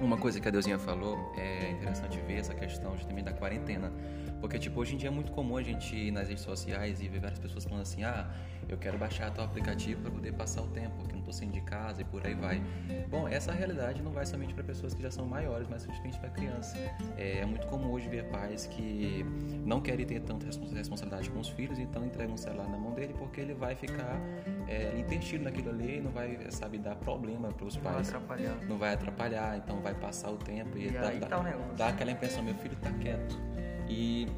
Uma 0.00 0.16
coisa 0.16 0.38
que 0.40 0.46
a 0.46 0.50
Deusinha 0.50 0.78
falou, 0.78 1.18
é 1.36 1.72
interessante 1.72 2.20
ver 2.20 2.38
essa 2.38 2.54
questão 2.54 2.96
justamente 2.96 3.24
da 3.24 3.32
quarentena. 3.32 3.90
Porque, 4.44 4.58
tipo, 4.58 4.78
hoje 4.78 4.94
em 4.94 4.98
dia 4.98 5.08
é 5.08 5.10
muito 5.10 5.32
comum 5.32 5.56
a 5.56 5.62
gente 5.62 5.96
ir 5.96 6.10
nas 6.10 6.28
redes 6.28 6.44
sociais 6.44 7.00
e 7.00 7.08
ver 7.08 7.18
várias 7.18 7.38
pessoas 7.38 7.64
falando 7.64 7.80
assim, 7.80 8.04
ah, 8.04 8.28
eu 8.68 8.76
quero 8.76 8.98
baixar 8.98 9.30
tal 9.30 9.46
aplicativo 9.46 10.02
para 10.02 10.10
poder 10.10 10.34
passar 10.34 10.60
o 10.60 10.66
tempo, 10.66 10.90
porque 10.98 11.12
não 11.12 11.20
estou 11.20 11.32
saindo 11.32 11.54
de 11.54 11.62
casa 11.62 12.02
e 12.02 12.04
por 12.04 12.26
aí 12.26 12.34
vai. 12.34 12.62
Bom, 13.08 13.26
essa 13.26 13.52
realidade 13.52 14.02
não 14.02 14.12
vai 14.12 14.26
somente 14.26 14.52
para 14.52 14.62
pessoas 14.62 14.92
que 14.92 15.02
já 15.02 15.10
são 15.10 15.24
maiores, 15.24 15.66
mas 15.66 15.86
principalmente 15.86 16.20
para 16.20 16.28
crianças. 16.28 16.78
É, 17.16 17.38
é, 17.38 17.46
muito 17.46 17.66
comum 17.68 17.90
hoje 17.90 18.06
ver 18.06 18.24
pais 18.24 18.66
que 18.66 19.24
não 19.64 19.80
querem 19.80 20.04
ter 20.04 20.20
tanta 20.20 20.44
responsabilidade 20.44 21.30
com 21.30 21.40
os 21.40 21.48
filhos, 21.48 21.78
então 21.78 22.04
entregam 22.04 22.34
um 22.34 22.36
celular 22.36 22.68
na 22.68 22.76
mão 22.76 22.92
dele 22.92 23.14
porque 23.18 23.40
ele 23.40 23.54
vai 23.54 23.74
ficar 23.74 24.20
é, 24.68 24.94
intertido 24.98 25.44
naquilo 25.44 25.70
ali, 25.70 26.02
não 26.02 26.10
vai, 26.10 26.38
sabe, 26.50 26.76
dar 26.76 26.96
problema 26.96 27.48
para 27.48 27.64
os 27.64 27.78
pais. 27.78 27.86
Não 27.86 27.92
vai 27.94 28.02
atrapalhar. 28.02 28.68
Não 28.68 28.76
vai 28.76 28.92
atrapalhar, 28.92 29.56
então 29.56 29.80
vai 29.80 29.94
passar 29.94 30.30
o 30.30 30.36
tempo 30.36 30.76
e, 30.76 30.88
e 30.88 30.90
dá, 30.90 31.10
dá, 31.12 31.26
tá 31.28 31.40
o 31.40 31.74
dá 31.74 31.88
aquela 31.88 32.10
impressão, 32.10 32.42
meu 32.42 32.54
filho 32.56 32.74
está 32.74 32.92
quieto. 32.92 33.53
E 33.88 34.28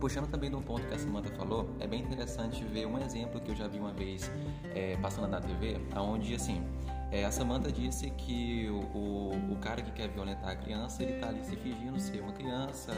Puxando 0.00 0.28
também 0.28 0.48
de 0.48 0.56
um 0.56 0.62
ponto 0.62 0.86
que 0.86 0.94
a 0.94 0.98
Samanta 0.98 1.28
falou, 1.36 1.68
é 1.78 1.86
bem 1.86 2.00
interessante 2.00 2.64
ver 2.64 2.86
um 2.86 2.98
exemplo 2.98 3.38
que 3.38 3.50
eu 3.50 3.54
já 3.54 3.68
vi 3.68 3.78
uma 3.78 3.92
vez 3.92 4.30
é, 4.74 4.96
passando 4.96 5.28
na 5.28 5.38
TV, 5.38 5.78
aonde 5.92 6.34
assim, 6.34 6.62
é, 7.12 7.26
a 7.26 7.30
Samanta 7.30 7.70
disse 7.70 8.08
que 8.10 8.66
o, 8.70 8.96
o, 8.96 9.52
o, 9.52 9.56
cara 9.56 9.82
que 9.82 9.90
quer 9.90 10.08
violentar 10.08 10.48
a 10.48 10.56
criança, 10.56 11.02
ele 11.02 11.20
tá 11.20 11.28
ali 11.28 11.44
se 11.44 11.54
fingindo 11.54 12.00
ser 12.00 12.20
uma 12.22 12.32
criança, 12.32 12.92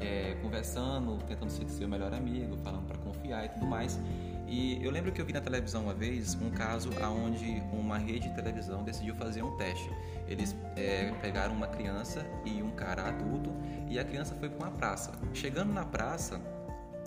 é, 0.00 0.36
conversando, 0.42 1.22
tentando 1.28 1.50
ser 1.50 1.68
seu 1.68 1.88
melhor 1.88 2.12
amigo, 2.12 2.56
falando 2.64 2.86
para 2.86 2.98
confiar 2.98 3.44
e 3.44 3.50
tudo 3.50 3.66
mais. 3.66 4.00
E 4.48 4.82
eu 4.82 4.90
lembro 4.90 5.12
que 5.12 5.20
eu 5.20 5.26
vi 5.26 5.32
na 5.32 5.42
televisão 5.42 5.84
uma 5.84 5.94
vez 5.94 6.34
um 6.34 6.50
caso 6.50 6.90
onde 7.24 7.62
uma 7.70 7.98
rede 7.98 8.30
de 8.30 8.34
televisão 8.34 8.82
decidiu 8.82 9.14
fazer 9.14 9.42
um 9.42 9.56
teste. 9.58 9.90
Eles 10.28 10.54
é, 10.76 11.12
pegaram 11.20 11.54
uma 11.54 11.66
criança 11.66 12.26
e 12.44 12.62
um 12.62 12.70
cara 12.70 13.08
adulto 13.08 13.52
e 13.88 13.98
a 13.98 14.04
criança 14.04 14.34
foi 14.34 14.48
para 14.48 14.66
uma 14.66 14.76
praça. 14.76 15.12
Chegando 15.32 15.72
na 15.72 15.84
praça, 15.84 16.40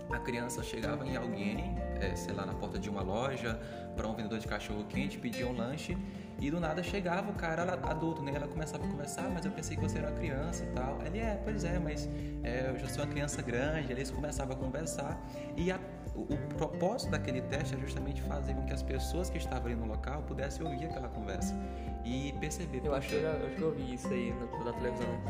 a 0.09 0.19
criança 0.19 0.63
chegava 0.63 1.05
em 1.05 1.15
alguém, 1.15 1.75
é, 1.99 2.15
sei 2.15 2.33
lá, 2.33 2.45
na 2.45 2.53
porta 2.53 2.77
de 2.77 2.89
uma 2.89 3.01
loja, 3.01 3.59
para 3.95 4.07
um 4.07 4.13
vendedor 4.13 4.39
de 4.39 4.47
cachorro 4.47 4.83
quente, 4.85 5.17
pedia 5.17 5.47
um 5.47 5.55
lanche 5.55 5.97
e 6.39 6.49
do 6.49 6.59
nada 6.59 6.81
chegava 6.81 7.29
o 7.29 7.35
cara 7.35 7.63
adulto, 7.83 8.21
né? 8.21 8.33
Ela 8.35 8.47
começava 8.47 8.83
a 8.83 8.87
conversar, 8.87 9.29
mas 9.29 9.45
eu 9.45 9.51
pensei 9.51 9.77
que 9.77 9.83
você 9.83 9.99
era 9.99 10.07
uma 10.07 10.17
criança 10.17 10.63
e 10.63 10.67
tal. 10.67 10.99
Ele 11.05 11.19
é, 11.19 11.39
pois 11.43 11.63
é, 11.63 11.77
mas 11.77 12.09
é, 12.43 12.69
eu 12.69 12.79
já 12.79 12.87
sou 12.87 13.03
uma 13.03 13.11
criança 13.11 13.41
grande. 13.41 13.91
Eles 13.91 14.09
começavam 14.09 14.55
a 14.55 14.59
conversar 14.59 15.21
e 15.55 15.71
a 15.71 15.79
o, 16.15 16.21
o 16.21 16.37
propósito 16.57 17.11
daquele 17.11 17.41
teste 17.41 17.75
é 17.75 17.77
justamente 17.77 18.21
fazer 18.21 18.53
com 18.53 18.65
que 18.65 18.73
as 18.73 18.83
pessoas 18.83 19.29
que 19.29 19.37
estavam 19.37 19.67
ali 19.67 19.75
no 19.75 19.85
local 19.85 20.21
pudessem 20.23 20.65
ouvir 20.65 20.85
aquela 20.85 21.07
conversa 21.07 21.55
e 22.03 22.33
perceber. 22.39 22.81
Eu 22.83 22.93
acho, 22.93 23.09
que 23.09 23.15
eu, 23.15 23.29
acho 23.29 23.55
que 23.55 23.61
eu 23.61 23.73
vi 23.73 23.93
isso 23.93 24.07
aí 24.07 24.33
na, 24.33 24.65
na 24.65 24.73
televisão. 24.73 25.21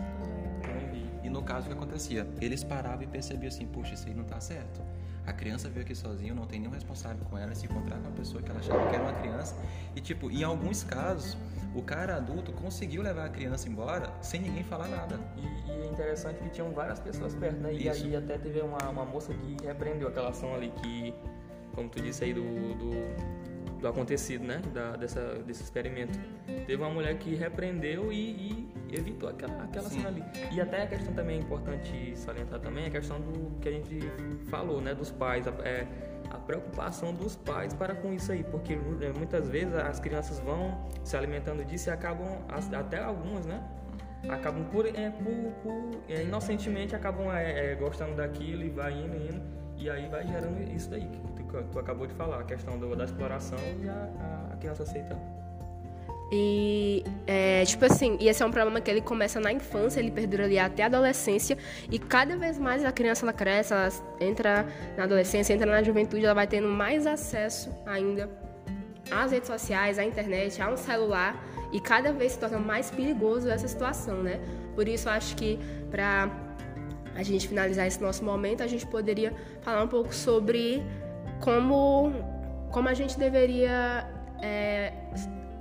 E 1.23 1.29
no 1.29 1.43
caso, 1.43 1.67
o 1.67 1.69
que 1.69 1.77
acontecia? 1.77 2.27
Eles 2.41 2.63
paravam 2.63 3.03
e 3.03 3.07
percebiam 3.07 3.47
assim, 3.47 3.65
puxa, 3.67 3.93
isso 3.93 4.07
aí 4.07 4.13
não 4.13 4.23
tá 4.23 4.39
certo. 4.39 4.81
A 5.25 5.33
criança 5.33 5.69
veio 5.69 5.85
aqui 5.85 5.95
sozinha, 5.95 6.33
não 6.33 6.45
tem 6.45 6.59
nenhum 6.59 6.71
responsável 6.73 7.23
com 7.29 7.37
ela, 7.37 7.53
se 7.53 7.65
encontrar 7.65 7.97
com 7.97 8.07
uma 8.07 8.11
pessoa 8.11 8.41
que 8.41 8.49
ela 8.49 8.59
achava 8.59 8.89
que 8.89 8.95
era 8.95 9.03
uma 9.03 9.13
criança. 9.13 9.55
E, 9.95 10.01
tipo, 10.01 10.31
em 10.31 10.43
alguns 10.43 10.83
casos, 10.83 11.37
o 11.75 11.81
cara 11.81 12.15
adulto 12.15 12.51
conseguiu 12.53 13.01
levar 13.01 13.25
a 13.25 13.29
criança 13.29 13.69
embora 13.69 14.11
sem 14.21 14.41
ninguém 14.41 14.63
falar 14.63 14.87
nada. 14.87 15.19
E, 15.37 15.69
e 15.69 15.83
é 15.83 15.85
interessante 15.85 16.39
que 16.39 16.49
tinham 16.49 16.71
várias 16.71 16.99
pessoas 16.99 17.35
perto, 17.35 17.57
né? 17.57 17.73
E 17.73 17.87
Isso. 17.87 18.05
aí 18.05 18.15
até 18.15 18.37
teve 18.37 18.61
uma, 18.61 18.89
uma 18.89 19.05
moça 19.05 19.33
que 19.33 19.57
repreendeu 19.65 20.07
aquela 20.07 20.29
ação 20.29 20.53
ali 20.55 20.71
que, 20.81 21.13
como 21.75 21.87
tu 21.87 22.01
disse 22.01 22.23
aí, 22.23 22.33
do, 22.33 22.41
do, 22.41 22.91
do 23.81 23.87
acontecido, 23.87 24.45
né? 24.45 24.61
Da, 24.73 24.95
dessa, 24.95 25.19
desse 25.45 25.63
experimento. 25.63 26.17
Teve 26.67 26.75
uma 26.75 26.89
mulher 26.89 27.17
que 27.17 27.35
repreendeu 27.35 28.11
e, 28.11 28.15
e 28.17 28.73
evitou 28.91 29.27
aquela, 29.29 29.63
aquela 29.63 29.89
Sim. 29.89 29.97
cena 29.97 30.09
ali. 30.09 30.23
E 30.51 30.61
até 30.61 30.83
a 30.83 30.87
questão 30.87 31.13
também 31.13 31.37
é 31.37 31.41
importante 31.41 32.13
salientar 32.15 32.59
também, 32.59 32.85
a 32.85 32.89
questão 32.91 33.19
do 33.19 33.59
que 33.59 33.67
a 33.67 33.71
gente 33.71 33.99
falou, 34.49 34.79
né? 34.81 34.93
Dos 34.93 35.11
pais. 35.11 35.47
a- 35.47 35.51
É, 35.63 35.87
a 36.29 36.37
preocupação 36.37 37.13
dos 37.13 37.35
pais 37.35 37.73
para 37.73 37.93
com 37.93 38.13
isso 38.13 38.31
aí, 38.31 38.41
porque 38.41 38.73
é, 39.01 39.11
muitas 39.17 39.49
vezes 39.49 39.73
as 39.75 39.99
crianças 39.99 40.39
vão 40.39 40.87
se 41.03 41.17
alimentando 41.17 41.65
disso 41.65 41.89
e 41.89 41.91
acabam, 41.91 42.25
até 42.73 42.99
algumas, 43.03 43.45
né? 43.45 43.61
Acabam 44.29 44.63
por, 44.71 44.85
é, 44.85 45.09
por, 45.09 45.51
por- 45.61 46.01
é, 46.07 46.23
inocentemente 46.23 46.95
acabam 46.95 47.29
é, 47.35 47.71
é, 47.71 47.75
gostando 47.75 48.15
daquilo 48.15 48.63
e 48.63 48.69
vai 48.69 48.93
indo, 48.93 49.15
indo, 49.17 49.41
e 49.75 49.89
aí 49.89 50.07
vai 50.07 50.25
gerando 50.25 50.61
isso 50.71 50.89
daí 50.89 51.05
que 51.51 51.63
tu, 51.71 51.79
acabou 51.79 52.07
de 52.07 52.13
falar, 52.13 52.39
a 52.39 52.43
questão 52.43 52.77
do- 52.79 52.95
da 52.95 53.05
exploração 53.05 53.59
e 53.83 53.89
a, 53.89 54.09
a- 54.53 54.55
criança 54.57 54.83
aceita. 54.83 55.17
E, 56.33 57.03
é, 57.27 57.65
tipo 57.65 57.83
assim, 57.83 58.17
e 58.21 58.29
esse 58.29 58.41
é 58.41 58.45
um 58.45 58.51
problema 58.51 58.79
que 58.79 58.89
ele 58.89 59.01
começa 59.01 59.37
na 59.39 59.51
infância, 59.51 59.99
ele 59.99 60.11
perdura 60.11 60.45
ali 60.45 60.57
até 60.57 60.83
a 60.83 60.85
adolescência, 60.85 61.57
e 61.91 61.99
cada 61.99 62.37
vez 62.37 62.57
mais 62.57 62.85
a 62.85 62.91
criança 62.91 63.25
ela 63.25 63.33
cresce, 63.33 63.73
ela 63.73 63.89
entra 64.21 64.65
na 64.95 65.03
adolescência, 65.03 65.53
entra 65.53 65.69
na 65.69 65.83
juventude, 65.83 66.23
ela 66.23 66.33
vai 66.33 66.47
tendo 66.47 66.69
mais 66.69 67.05
acesso 67.05 67.69
ainda 67.85 68.29
às 69.11 69.31
redes 69.33 69.47
sociais, 69.47 69.99
à 69.99 70.05
internet, 70.05 70.61
a 70.61 70.69
um 70.71 70.77
celular, 70.77 71.35
e 71.73 71.81
cada 71.81 72.13
vez 72.13 72.31
se 72.33 72.39
torna 72.39 72.59
mais 72.59 72.89
perigoso 72.89 73.49
essa 73.49 73.67
situação, 73.67 74.23
né? 74.23 74.39
Por 74.73 74.87
isso, 74.87 75.09
acho 75.09 75.35
que 75.35 75.59
para 75.89 76.29
a 77.13 77.23
gente 77.23 77.45
finalizar 77.45 77.85
esse 77.87 78.01
nosso 78.01 78.23
momento, 78.23 78.63
a 78.63 78.67
gente 78.67 78.85
poderia 78.87 79.33
falar 79.61 79.83
um 79.83 79.87
pouco 79.89 80.15
sobre 80.15 80.81
como, 81.41 82.11
como 82.71 82.87
a 82.89 82.93
gente 82.93 83.17
deveria. 83.17 84.07
É, 84.41 84.93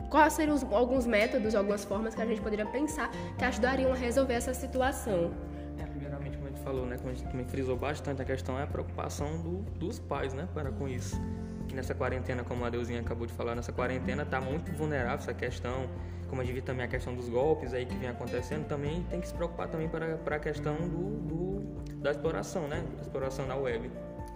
quais 0.09 0.33
seriam 0.33 0.55
os- 0.57 0.65
alguns 0.73 1.07
métodos, 1.07 1.55
algumas 1.55 1.85
formas 1.85 2.15
que 2.15 2.23
a 2.23 2.27
gente 2.27 2.41
poderia 2.41 2.67
pensar 2.67 3.11
que 3.39 3.45
ajudariam 3.45 3.93
a 3.93 3.95
resolver 3.95 4.35
essa 4.35 4.53
situação. 4.55 5.31
É, 5.79 5.85
primeiramente, 5.85 6.37
como 6.37 6.49
a 6.49 6.51
gente 6.51 6.63
falou, 6.63 6.87
né, 6.87 6.97
como 6.97 7.11
a 7.11 7.15
gente 7.15 7.29
também 7.29 7.47
frisou 7.47 7.77
bastante, 7.77 8.21
a 8.21 8.25
questão 8.25 8.59
é 8.59 8.63
a 8.65 8.67
preocupação 8.67 9.41
do- 9.41 9.59
dos 9.79 9.99
pais, 9.99 10.33
né, 10.35 10.49
para 10.55 10.71
com 10.73 10.89
isso. 10.89 11.21
Que 11.69 11.75
nessa 11.77 11.95
quarentena, 11.95 12.43
como 12.43 12.65
a 12.65 12.71
Deusinha 12.71 13.01
acabou 13.01 13.27
de 13.27 13.33
falar, 13.33 13.55
nessa 13.55 13.73
quarentena 13.73 14.25
tá 14.25 14.41
muito 14.41 14.73
vulnerável 14.73 15.19
essa 15.19 15.33
questão, 15.35 15.87
como 16.29 16.41
a 16.43 16.45
gente 16.45 16.55
viu 16.55 16.63
também 16.63 16.85
a 16.85 16.89
questão 16.89 17.15
dos 17.15 17.29
golpes 17.29 17.73
aí 17.73 17.87
que 17.87 17.95
vem 17.97 18.09
acontecendo, 18.09 18.67
também 18.67 19.05
tem 19.11 19.21
que 19.21 19.29
se 19.29 19.35
preocupar 19.35 19.69
também 19.69 19.89
para, 19.89 20.17
para 20.17 20.37
a 20.37 20.39
questão 20.41 20.75
do, 20.77 21.19
do- 21.21 21.61
da 22.01 22.11
exploração, 22.11 22.67
né, 22.67 22.83
da 22.97 23.03
exploração 23.03 23.47
na 23.47 23.55
web. 23.55 23.91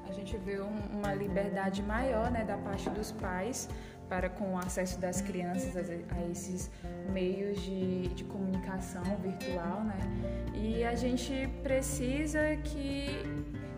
A 0.08 0.12
gente 0.12 0.36
vê 0.36 0.60
um- 0.60 0.98
uma 0.98 1.12
liberdade 1.14 1.82
maior 1.82 2.30
né, 2.30 2.44
da 2.44 2.56
parte 2.56 2.88
dos 2.90 3.10
pais 3.12 3.68
para 4.08 4.28
com 4.28 4.54
o 4.54 4.58
acesso 4.58 5.00
das 5.00 5.20
crianças 5.22 5.74
a, 5.76 6.14
a 6.16 6.30
esses 6.30 6.70
meios 7.12 7.60
de, 7.62 8.08
de 8.08 8.24
comunicação 8.24 9.02
virtual, 9.22 9.82
né? 9.82 9.98
E 10.52 10.84
a 10.84 10.94
gente 10.94 11.48
precisa 11.62 12.54
que, 12.62 13.06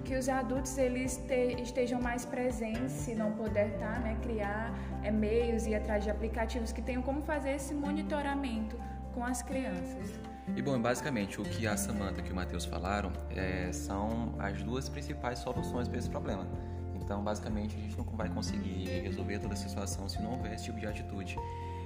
que 0.04 0.16
os 0.16 0.28
adultos 0.28 0.76
eles 0.78 1.16
te- 1.28 1.62
estejam 1.62 2.00
mais 2.00 2.24
presentes, 2.24 2.90
se 2.92 3.14
não 3.14 3.32
puder 3.32 3.68
estar, 3.68 4.00
né? 4.00 4.16
Criar 4.22 4.74
é, 5.02 5.10
meios 5.12 5.64
e 5.66 5.74
atrás 5.76 6.02
de 6.02 6.10
aplicativos 6.10 6.72
que 6.72 6.82
tenham 6.82 7.02
como 7.02 7.22
fazer 7.22 7.52
esse 7.52 7.72
monitoramento 7.72 8.76
com 9.14 9.24
as 9.24 9.42
crianças. 9.42 10.18
E 10.54 10.62
bom, 10.62 10.80
basicamente 10.80 11.40
o 11.40 11.44
que 11.44 11.66
a 11.66 11.76
Samantha 11.76 12.22
e 12.26 12.30
o 12.30 12.34
Matheus 12.34 12.64
falaram 12.64 13.12
é, 13.30 13.70
são 13.72 14.34
as 14.38 14.62
duas 14.62 14.88
principais 14.88 15.38
soluções 15.40 15.88
para 15.88 15.98
esse 15.98 16.08
problema. 16.08 16.46
Então, 16.94 17.22
basicamente, 17.22 17.76
a 17.76 17.80
gente 17.80 17.96
não 17.96 18.04
vai 18.04 18.28
conseguir 18.28 18.84
resolver 19.02 19.38
toda 19.38 19.54
essa 19.54 19.68
situação 19.68 20.08
se 20.08 20.20
não 20.20 20.32
houver 20.32 20.54
esse 20.54 20.64
tipo 20.64 20.78
de 20.78 20.86
atitude. 20.86 21.36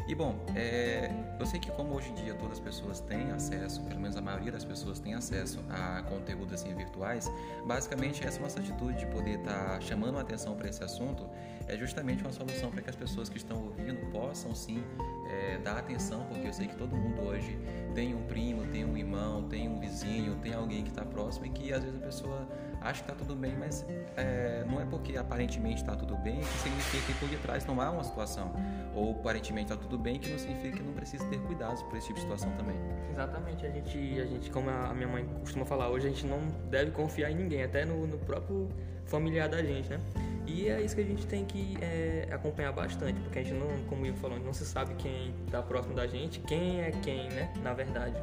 E 0.08 0.14
bom, 0.14 0.34
é, 0.56 1.10
eu 1.38 1.46
sei 1.46 1.60
que 1.60 1.70
como 1.70 1.94
hoje 1.94 2.10
em 2.10 2.14
dia 2.14 2.34
todas 2.34 2.54
as 2.54 2.60
pessoas 2.60 3.00
têm 3.00 3.30
acesso, 3.30 3.82
pelo 3.82 4.00
menos 4.00 4.16
a 4.16 4.20
maioria 4.20 4.50
das 4.50 4.64
pessoas 4.64 4.98
tem 4.98 5.14
acesso 5.14 5.60
a 5.68 6.02
conteúdos 6.02 6.54
assim 6.54 6.74
virtuais, 6.74 7.30
basicamente 7.66 8.26
essa 8.26 8.40
nossa 8.40 8.58
atitude 8.58 8.98
de 8.98 9.06
poder 9.06 9.38
estar 9.38 9.80
chamando 9.82 10.18
a 10.18 10.22
atenção 10.22 10.56
para 10.56 10.68
esse 10.68 10.82
assunto 10.82 11.28
é 11.68 11.76
justamente 11.76 12.24
uma 12.24 12.32
solução 12.32 12.70
para 12.70 12.82
que 12.82 12.90
as 12.90 12.96
pessoas 12.96 13.28
que 13.28 13.36
estão 13.36 13.62
ouvindo 13.62 14.10
possam 14.10 14.52
sim 14.54 14.82
é, 15.30 15.58
dar 15.58 15.78
atenção, 15.78 16.24
porque 16.28 16.48
eu 16.48 16.52
sei 16.52 16.66
que 16.66 16.76
todo 16.76 16.96
mundo 16.96 17.22
hoje 17.22 17.58
tem 17.94 18.14
um 18.14 18.22
primo, 18.22 18.66
tem 18.66 18.84
um 18.84 18.96
irmão, 18.96 19.44
tem 19.48 19.68
um 19.68 19.78
vizinho, 19.78 20.36
tem 20.36 20.54
alguém 20.54 20.82
que 20.82 20.90
está 20.90 21.04
próximo 21.04 21.46
e 21.46 21.50
que 21.50 21.72
às 21.72 21.82
vezes 21.82 22.00
a 22.00 22.04
pessoa 22.04 22.48
acha 22.80 23.02
que 23.02 23.10
está 23.10 23.14
tudo 23.14 23.36
bem, 23.36 23.54
mas 23.58 23.84
é, 24.16 24.64
não 24.68 24.80
é 24.80 24.86
porque 24.86 25.16
aparentemente 25.16 25.82
está 25.82 25.94
tudo 25.94 26.16
bem 26.16 26.40
que 26.40 26.58
significa 26.58 27.06
que 27.06 27.14
por 27.18 27.28
detrás 27.28 27.64
não 27.66 27.80
há 27.80 27.90
uma 27.90 28.04
situação. 28.04 28.52
Ou 28.94 29.12
aparentemente 29.12 29.72
está 29.72 29.76
tudo 29.76 29.98
bem 29.98 30.18
que 30.18 30.30
não 30.30 30.38
significa 30.38 30.78
que 30.78 30.82
não 30.82 30.92
precisa 30.92 31.24
ter 31.26 31.38
cuidados 31.40 31.82
por 31.82 31.96
esse 31.96 32.06
tipo 32.08 32.18
de 32.18 32.22
situação 32.22 32.50
também. 32.56 32.76
Exatamente, 33.10 33.66
a 33.66 33.70
gente, 33.70 33.98
a 34.20 34.24
gente, 34.24 34.50
como 34.50 34.70
a 34.70 34.94
minha 34.94 35.08
mãe 35.08 35.24
costuma 35.40 35.64
falar, 35.64 35.90
hoje 35.90 36.06
a 36.06 36.10
gente 36.10 36.26
não 36.26 36.40
deve 36.70 36.90
confiar 36.90 37.30
em 37.30 37.36
ninguém, 37.36 37.62
até 37.62 37.84
no, 37.84 38.06
no 38.06 38.18
próprio 38.18 38.68
familiar 39.04 39.48
da 39.48 39.62
gente, 39.62 39.90
né? 39.90 40.00
E 40.46 40.68
é 40.68 40.80
isso 40.80 40.94
que 40.94 41.02
a 41.02 41.04
gente 41.04 41.26
tem 41.26 41.44
que 41.44 41.76
é, 41.80 42.28
acompanhar 42.30 42.72
bastante, 42.72 43.20
porque 43.20 43.38
a 43.38 43.42
gente 43.42 43.54
não, 43.54 43.68
como 43.88 44.02
o 44.02 44.06
Ivo 44.06 44.16
falou, 44.18 44.38
não 44.38 44.52
se 44.52 44.64
sabe 44.64 44.94
quem 44.94 45.34
está 45.46 45.62
próximo 45.62 45.94
da 45.94 46.06
gente, 46.06 46.40
quem 46.40 46.80
é 46.80 46.90
quem, 47.02 47.28
né? 47.30 47.52
Na 47.62 47.72
verdade. 47.72 48.16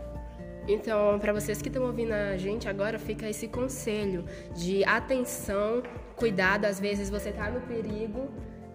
Então, 0.67 1.17
para 1.19 1.31
vocês 1.31 1.61
que 1.61 1.69
estão 1.69 1.83
ouvindo 1.85 2.11
a 2.11 2.35
gente 2.35 2.67
agora, 2.67 2.99
fica 2.99 3.29
esse 3.29 3.47
conselho 3.47 4.25
de 4.53 4.83
atenção, 4.83 5.81
cuidado. 6.17 6.65
Às 6.65 6.77
vezes 6.77 7.09
você 7.09 7.29
está 7.29 7.49
no 7.49 7.61
perigo 7.61 8.29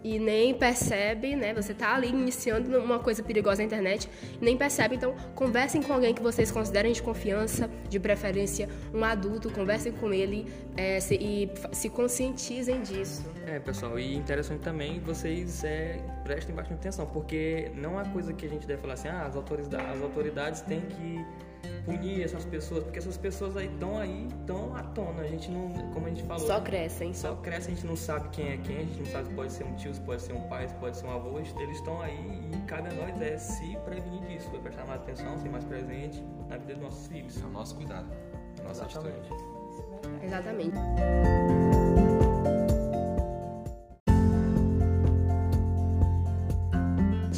e 0.04 0.18
nem 0.18 0.54
percebe, 0.54 1.36
né? 1.36 1.54
Você 1.54 1.72
está 1.72 1.94
ali 1.94 2.08
iniciando 2.08 2.78
uma 2.78 2.98
coisa 2.98 3.22
perigosa 3.22 3.58
na 3.58 3.66
internet 3.66 4.08
nem 4.40 4.56
percebe. 4.56 4.96
Então, 4.96 5.14
conversem 5.34 5.82
com 5.82 5.92
alguém 5.92 6.14
que 6.14 6.22
vocês 6.22 6.50
considerem 6.50 6.92
de 6.92 7.02
confiança, 7.02 7.70
de 7.88 7.98
preferência 7.98 8.68
um 8.92 9.04
adulto, 9.04 9.50
conversem 9.50 9.92
com 9.92 10.12
ele 10.12 10.46
é, 10.76 11.00
se, 11.00 11.14
e 11.14 11.50
se 11.72 11.88
conscientizem 11.88 12.82
disso. 12.82 13.24
É, 13.46 13.58
pessoal, 13.58 13.98
e 13.98 14.14
interessante 14.14 14.60
também 14.60 15.00
vocês 15.00 15.64
é, 15.64 16.00
prestem 16.24 16.54
bastante 16.54 16.78
atenção, 16.78 17.06
porque 17.06 17.70
não 17.74 18.00
é 18.00 18.04
coisa 18.06 18.32
que 18.32 18.46
a 18.46 18.48
gente 18.48 18.66
deve 18.66 18.80
falar 18.80 18.94
assim, 18.94 19.08
ah, 19.08 19.26
as 19.26 19.36
autoridades, 19.36 19.96
as 19.96 20.02
autoridades 20.02 20.60
têm 20.62 20.80
que 20.80 21.24
punir 21.84 22.22
essas 22.22 22.44
pessoas, 22.44 22.84
porque 22.84 22.98
essas 22.98 23.16
pessoas 23.16 23.56
aí 23.56 23.66
estão 23.66 23.98
aí, 23.98 24.28
estão 24.40 24.74
à 24.76 24.82
tona, 24.82 25.22
a 25.22 25.26
gente 25.26 25.50
não, 25.50 25.70
como 25.92 26.06
a 26.06 26.08
gente 26.08 26.22
falou... 26.22 26.46
Só 26.46 26.60
crescem, 26.60 27.12
Só 27.14 27.28
só. 27.28 27.36
cresce, 27.36 27.70
a 27.70 27.74
gente 27.74 27.86
não 27.86 27.96
sabe 27.96 28.28
quem 28.30 28.52
é 28.52 28.56
quem, 28.58 28.76
a 28.76 28.80
gente 28.80 28.98
não 28.98 29.06
sabe 29.06 29.28
se 29.28 29.34
pode 29.34 29.52
ser 29.52 29.64
um 29.64 29.74
tio, 29.76 29.94
se 29.94 30.00
pode 30.00 30.22
ser 30.22 30.32
um 30.32 30.48
pai, 30.48 30.68
se 30.68 30.74
pode 30.74 30.96
ser 30.96 31.06
um 31.06 31.12
avô, 31.12 31.38
eles 31.38 31.76
estão 31.76 32.00
aí 32.00 32.50
e 32.52 32.56
cabe 32.66 32.88
a 32.88 32.92
nós 32.92 33.20
é 33.20 33.36
se 33.38 33.76
prevenir 33.84 34.20
disso, 34.22 34.50
é 34.54 34.58
prestar 34.58 34.86
mais 34.86 35.00
atenção, 35.00 35.38
ser 35.38 35.48
mais 35.48 35.64
presente 35.64 36.22
na 36.48 36.56
vida 36.56 36.74
dos 36.74 36.82
nossos 36.82 37.06
filhos. 37.06 37.40
É 37.42 37.46
o 37.46 37.50
nosso 37.50 37.74
cuidado, 37.76 38.08
a 38.60 38.62
nossa 38.62 38.84
atitude. 38.84 39.12
Exatamente. 40.22 40.76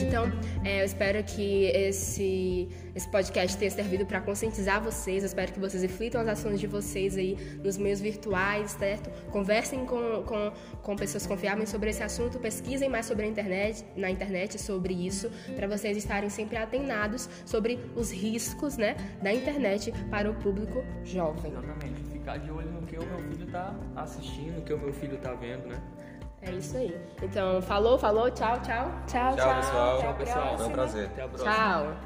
Então, 0.03 0.25
é, 0.65 0.81
eu 0.81 0.85
espero 0.85 1.23
que 1.23 1.67
esse, 1.67 2.69
esse 2.95 3.09
podcast 3.09 3.57
tenha 3.57 3.71
servido 3.71 4.05
para 4.05 4.21
conscientizar 4.21 4.83
vocês. 4.83 5.23
Eu 5.23 5.27
espero 5.27 5.53
que 5.53 5.61
vocês 5.61 5.83
reflitam 5.83 6.21
as 6.21 6.29
ações 6.29 6.59
de 6.59 6.67
vocês 6.67 7.17
aí 7.17 7.37
nos 7.63 7.77
meios 7.77 8.01
virtuais, 8.01 8.73
certo? 8.73 9.11
Conversem 9.31 9.87
com, 9.87 10.23
com, 10.25 10.53
com 10.83 10.97
pessoas 10.97 11.27
confiáveis 11.27 11.69
sobre 11.69 11.91
esse 11.91 12.03
assunto, 12.03 12.39
pesquisem 12.39 12.89
mais 12.89 13.07
sobre 13.07 13.25
a 13.25 13.29
internet, 13.29 13.85
na 13.97 14.11
internet 14.11 14.61
sobre 14.61 14.95
isso, 14.95 15.31
para 15.55 15.69
vocês 15.69 15.97
estarem 15.97 16.29
sempre 16.29 16.57
atenados 16.57 17.29
sobre 17.47 17.79
os 17.95 18.11
riscos 18.11 18.77
né, 18.77 18.97
da 19.23 19.33
internet 19.33 19.93
para 20.11 20.31
o 20.31 20.35
público 20.35 20.83
jovem. 21.05 21.53
Exatamente. 21.53 22.03
Ficar 22.11 22.39
de 22.39 22.51
olho 22.51 22.71
no 22.73 22.83
que 22.87 22.97
o 22.97 23.05
meu 23.05 23.19
filho 23.31 23.47
tá 23.47 23.75
assistindo, 23.97 24.57
no 24.57 24.63
que 24.63 24.73
o 24.73 24.79
meu 24.79 24.93
filho 24.93 25.19
tá 25.19 25.35
vendo, 25.35 25.69
né? 25.69 25.81
É 26.47 26.51
isso 26.53 26.77
aí. 26.77 26.95
Então, 27.23 27.63
falou, 27.63 27.99
falou, 27.99 28.31
tchau, 28.31 28.61
tchau. 28.61 28.91
Tchau, 29.07 29.37
Tchau, 29.37 29.57
pessoal. 29.57 29.99
Até 29.99 30.07
a 30.07 30.11
Tchau, 30.13 30.15
pessoal. 30.15 30.59
Foi 30.59 30.67
um 30.67 30.71
prazer. 30.71 31.07
Até 31.07 31.23
a 31.23 31.29
próxima. 31.29 31.53
Tchau. 31.53 31.97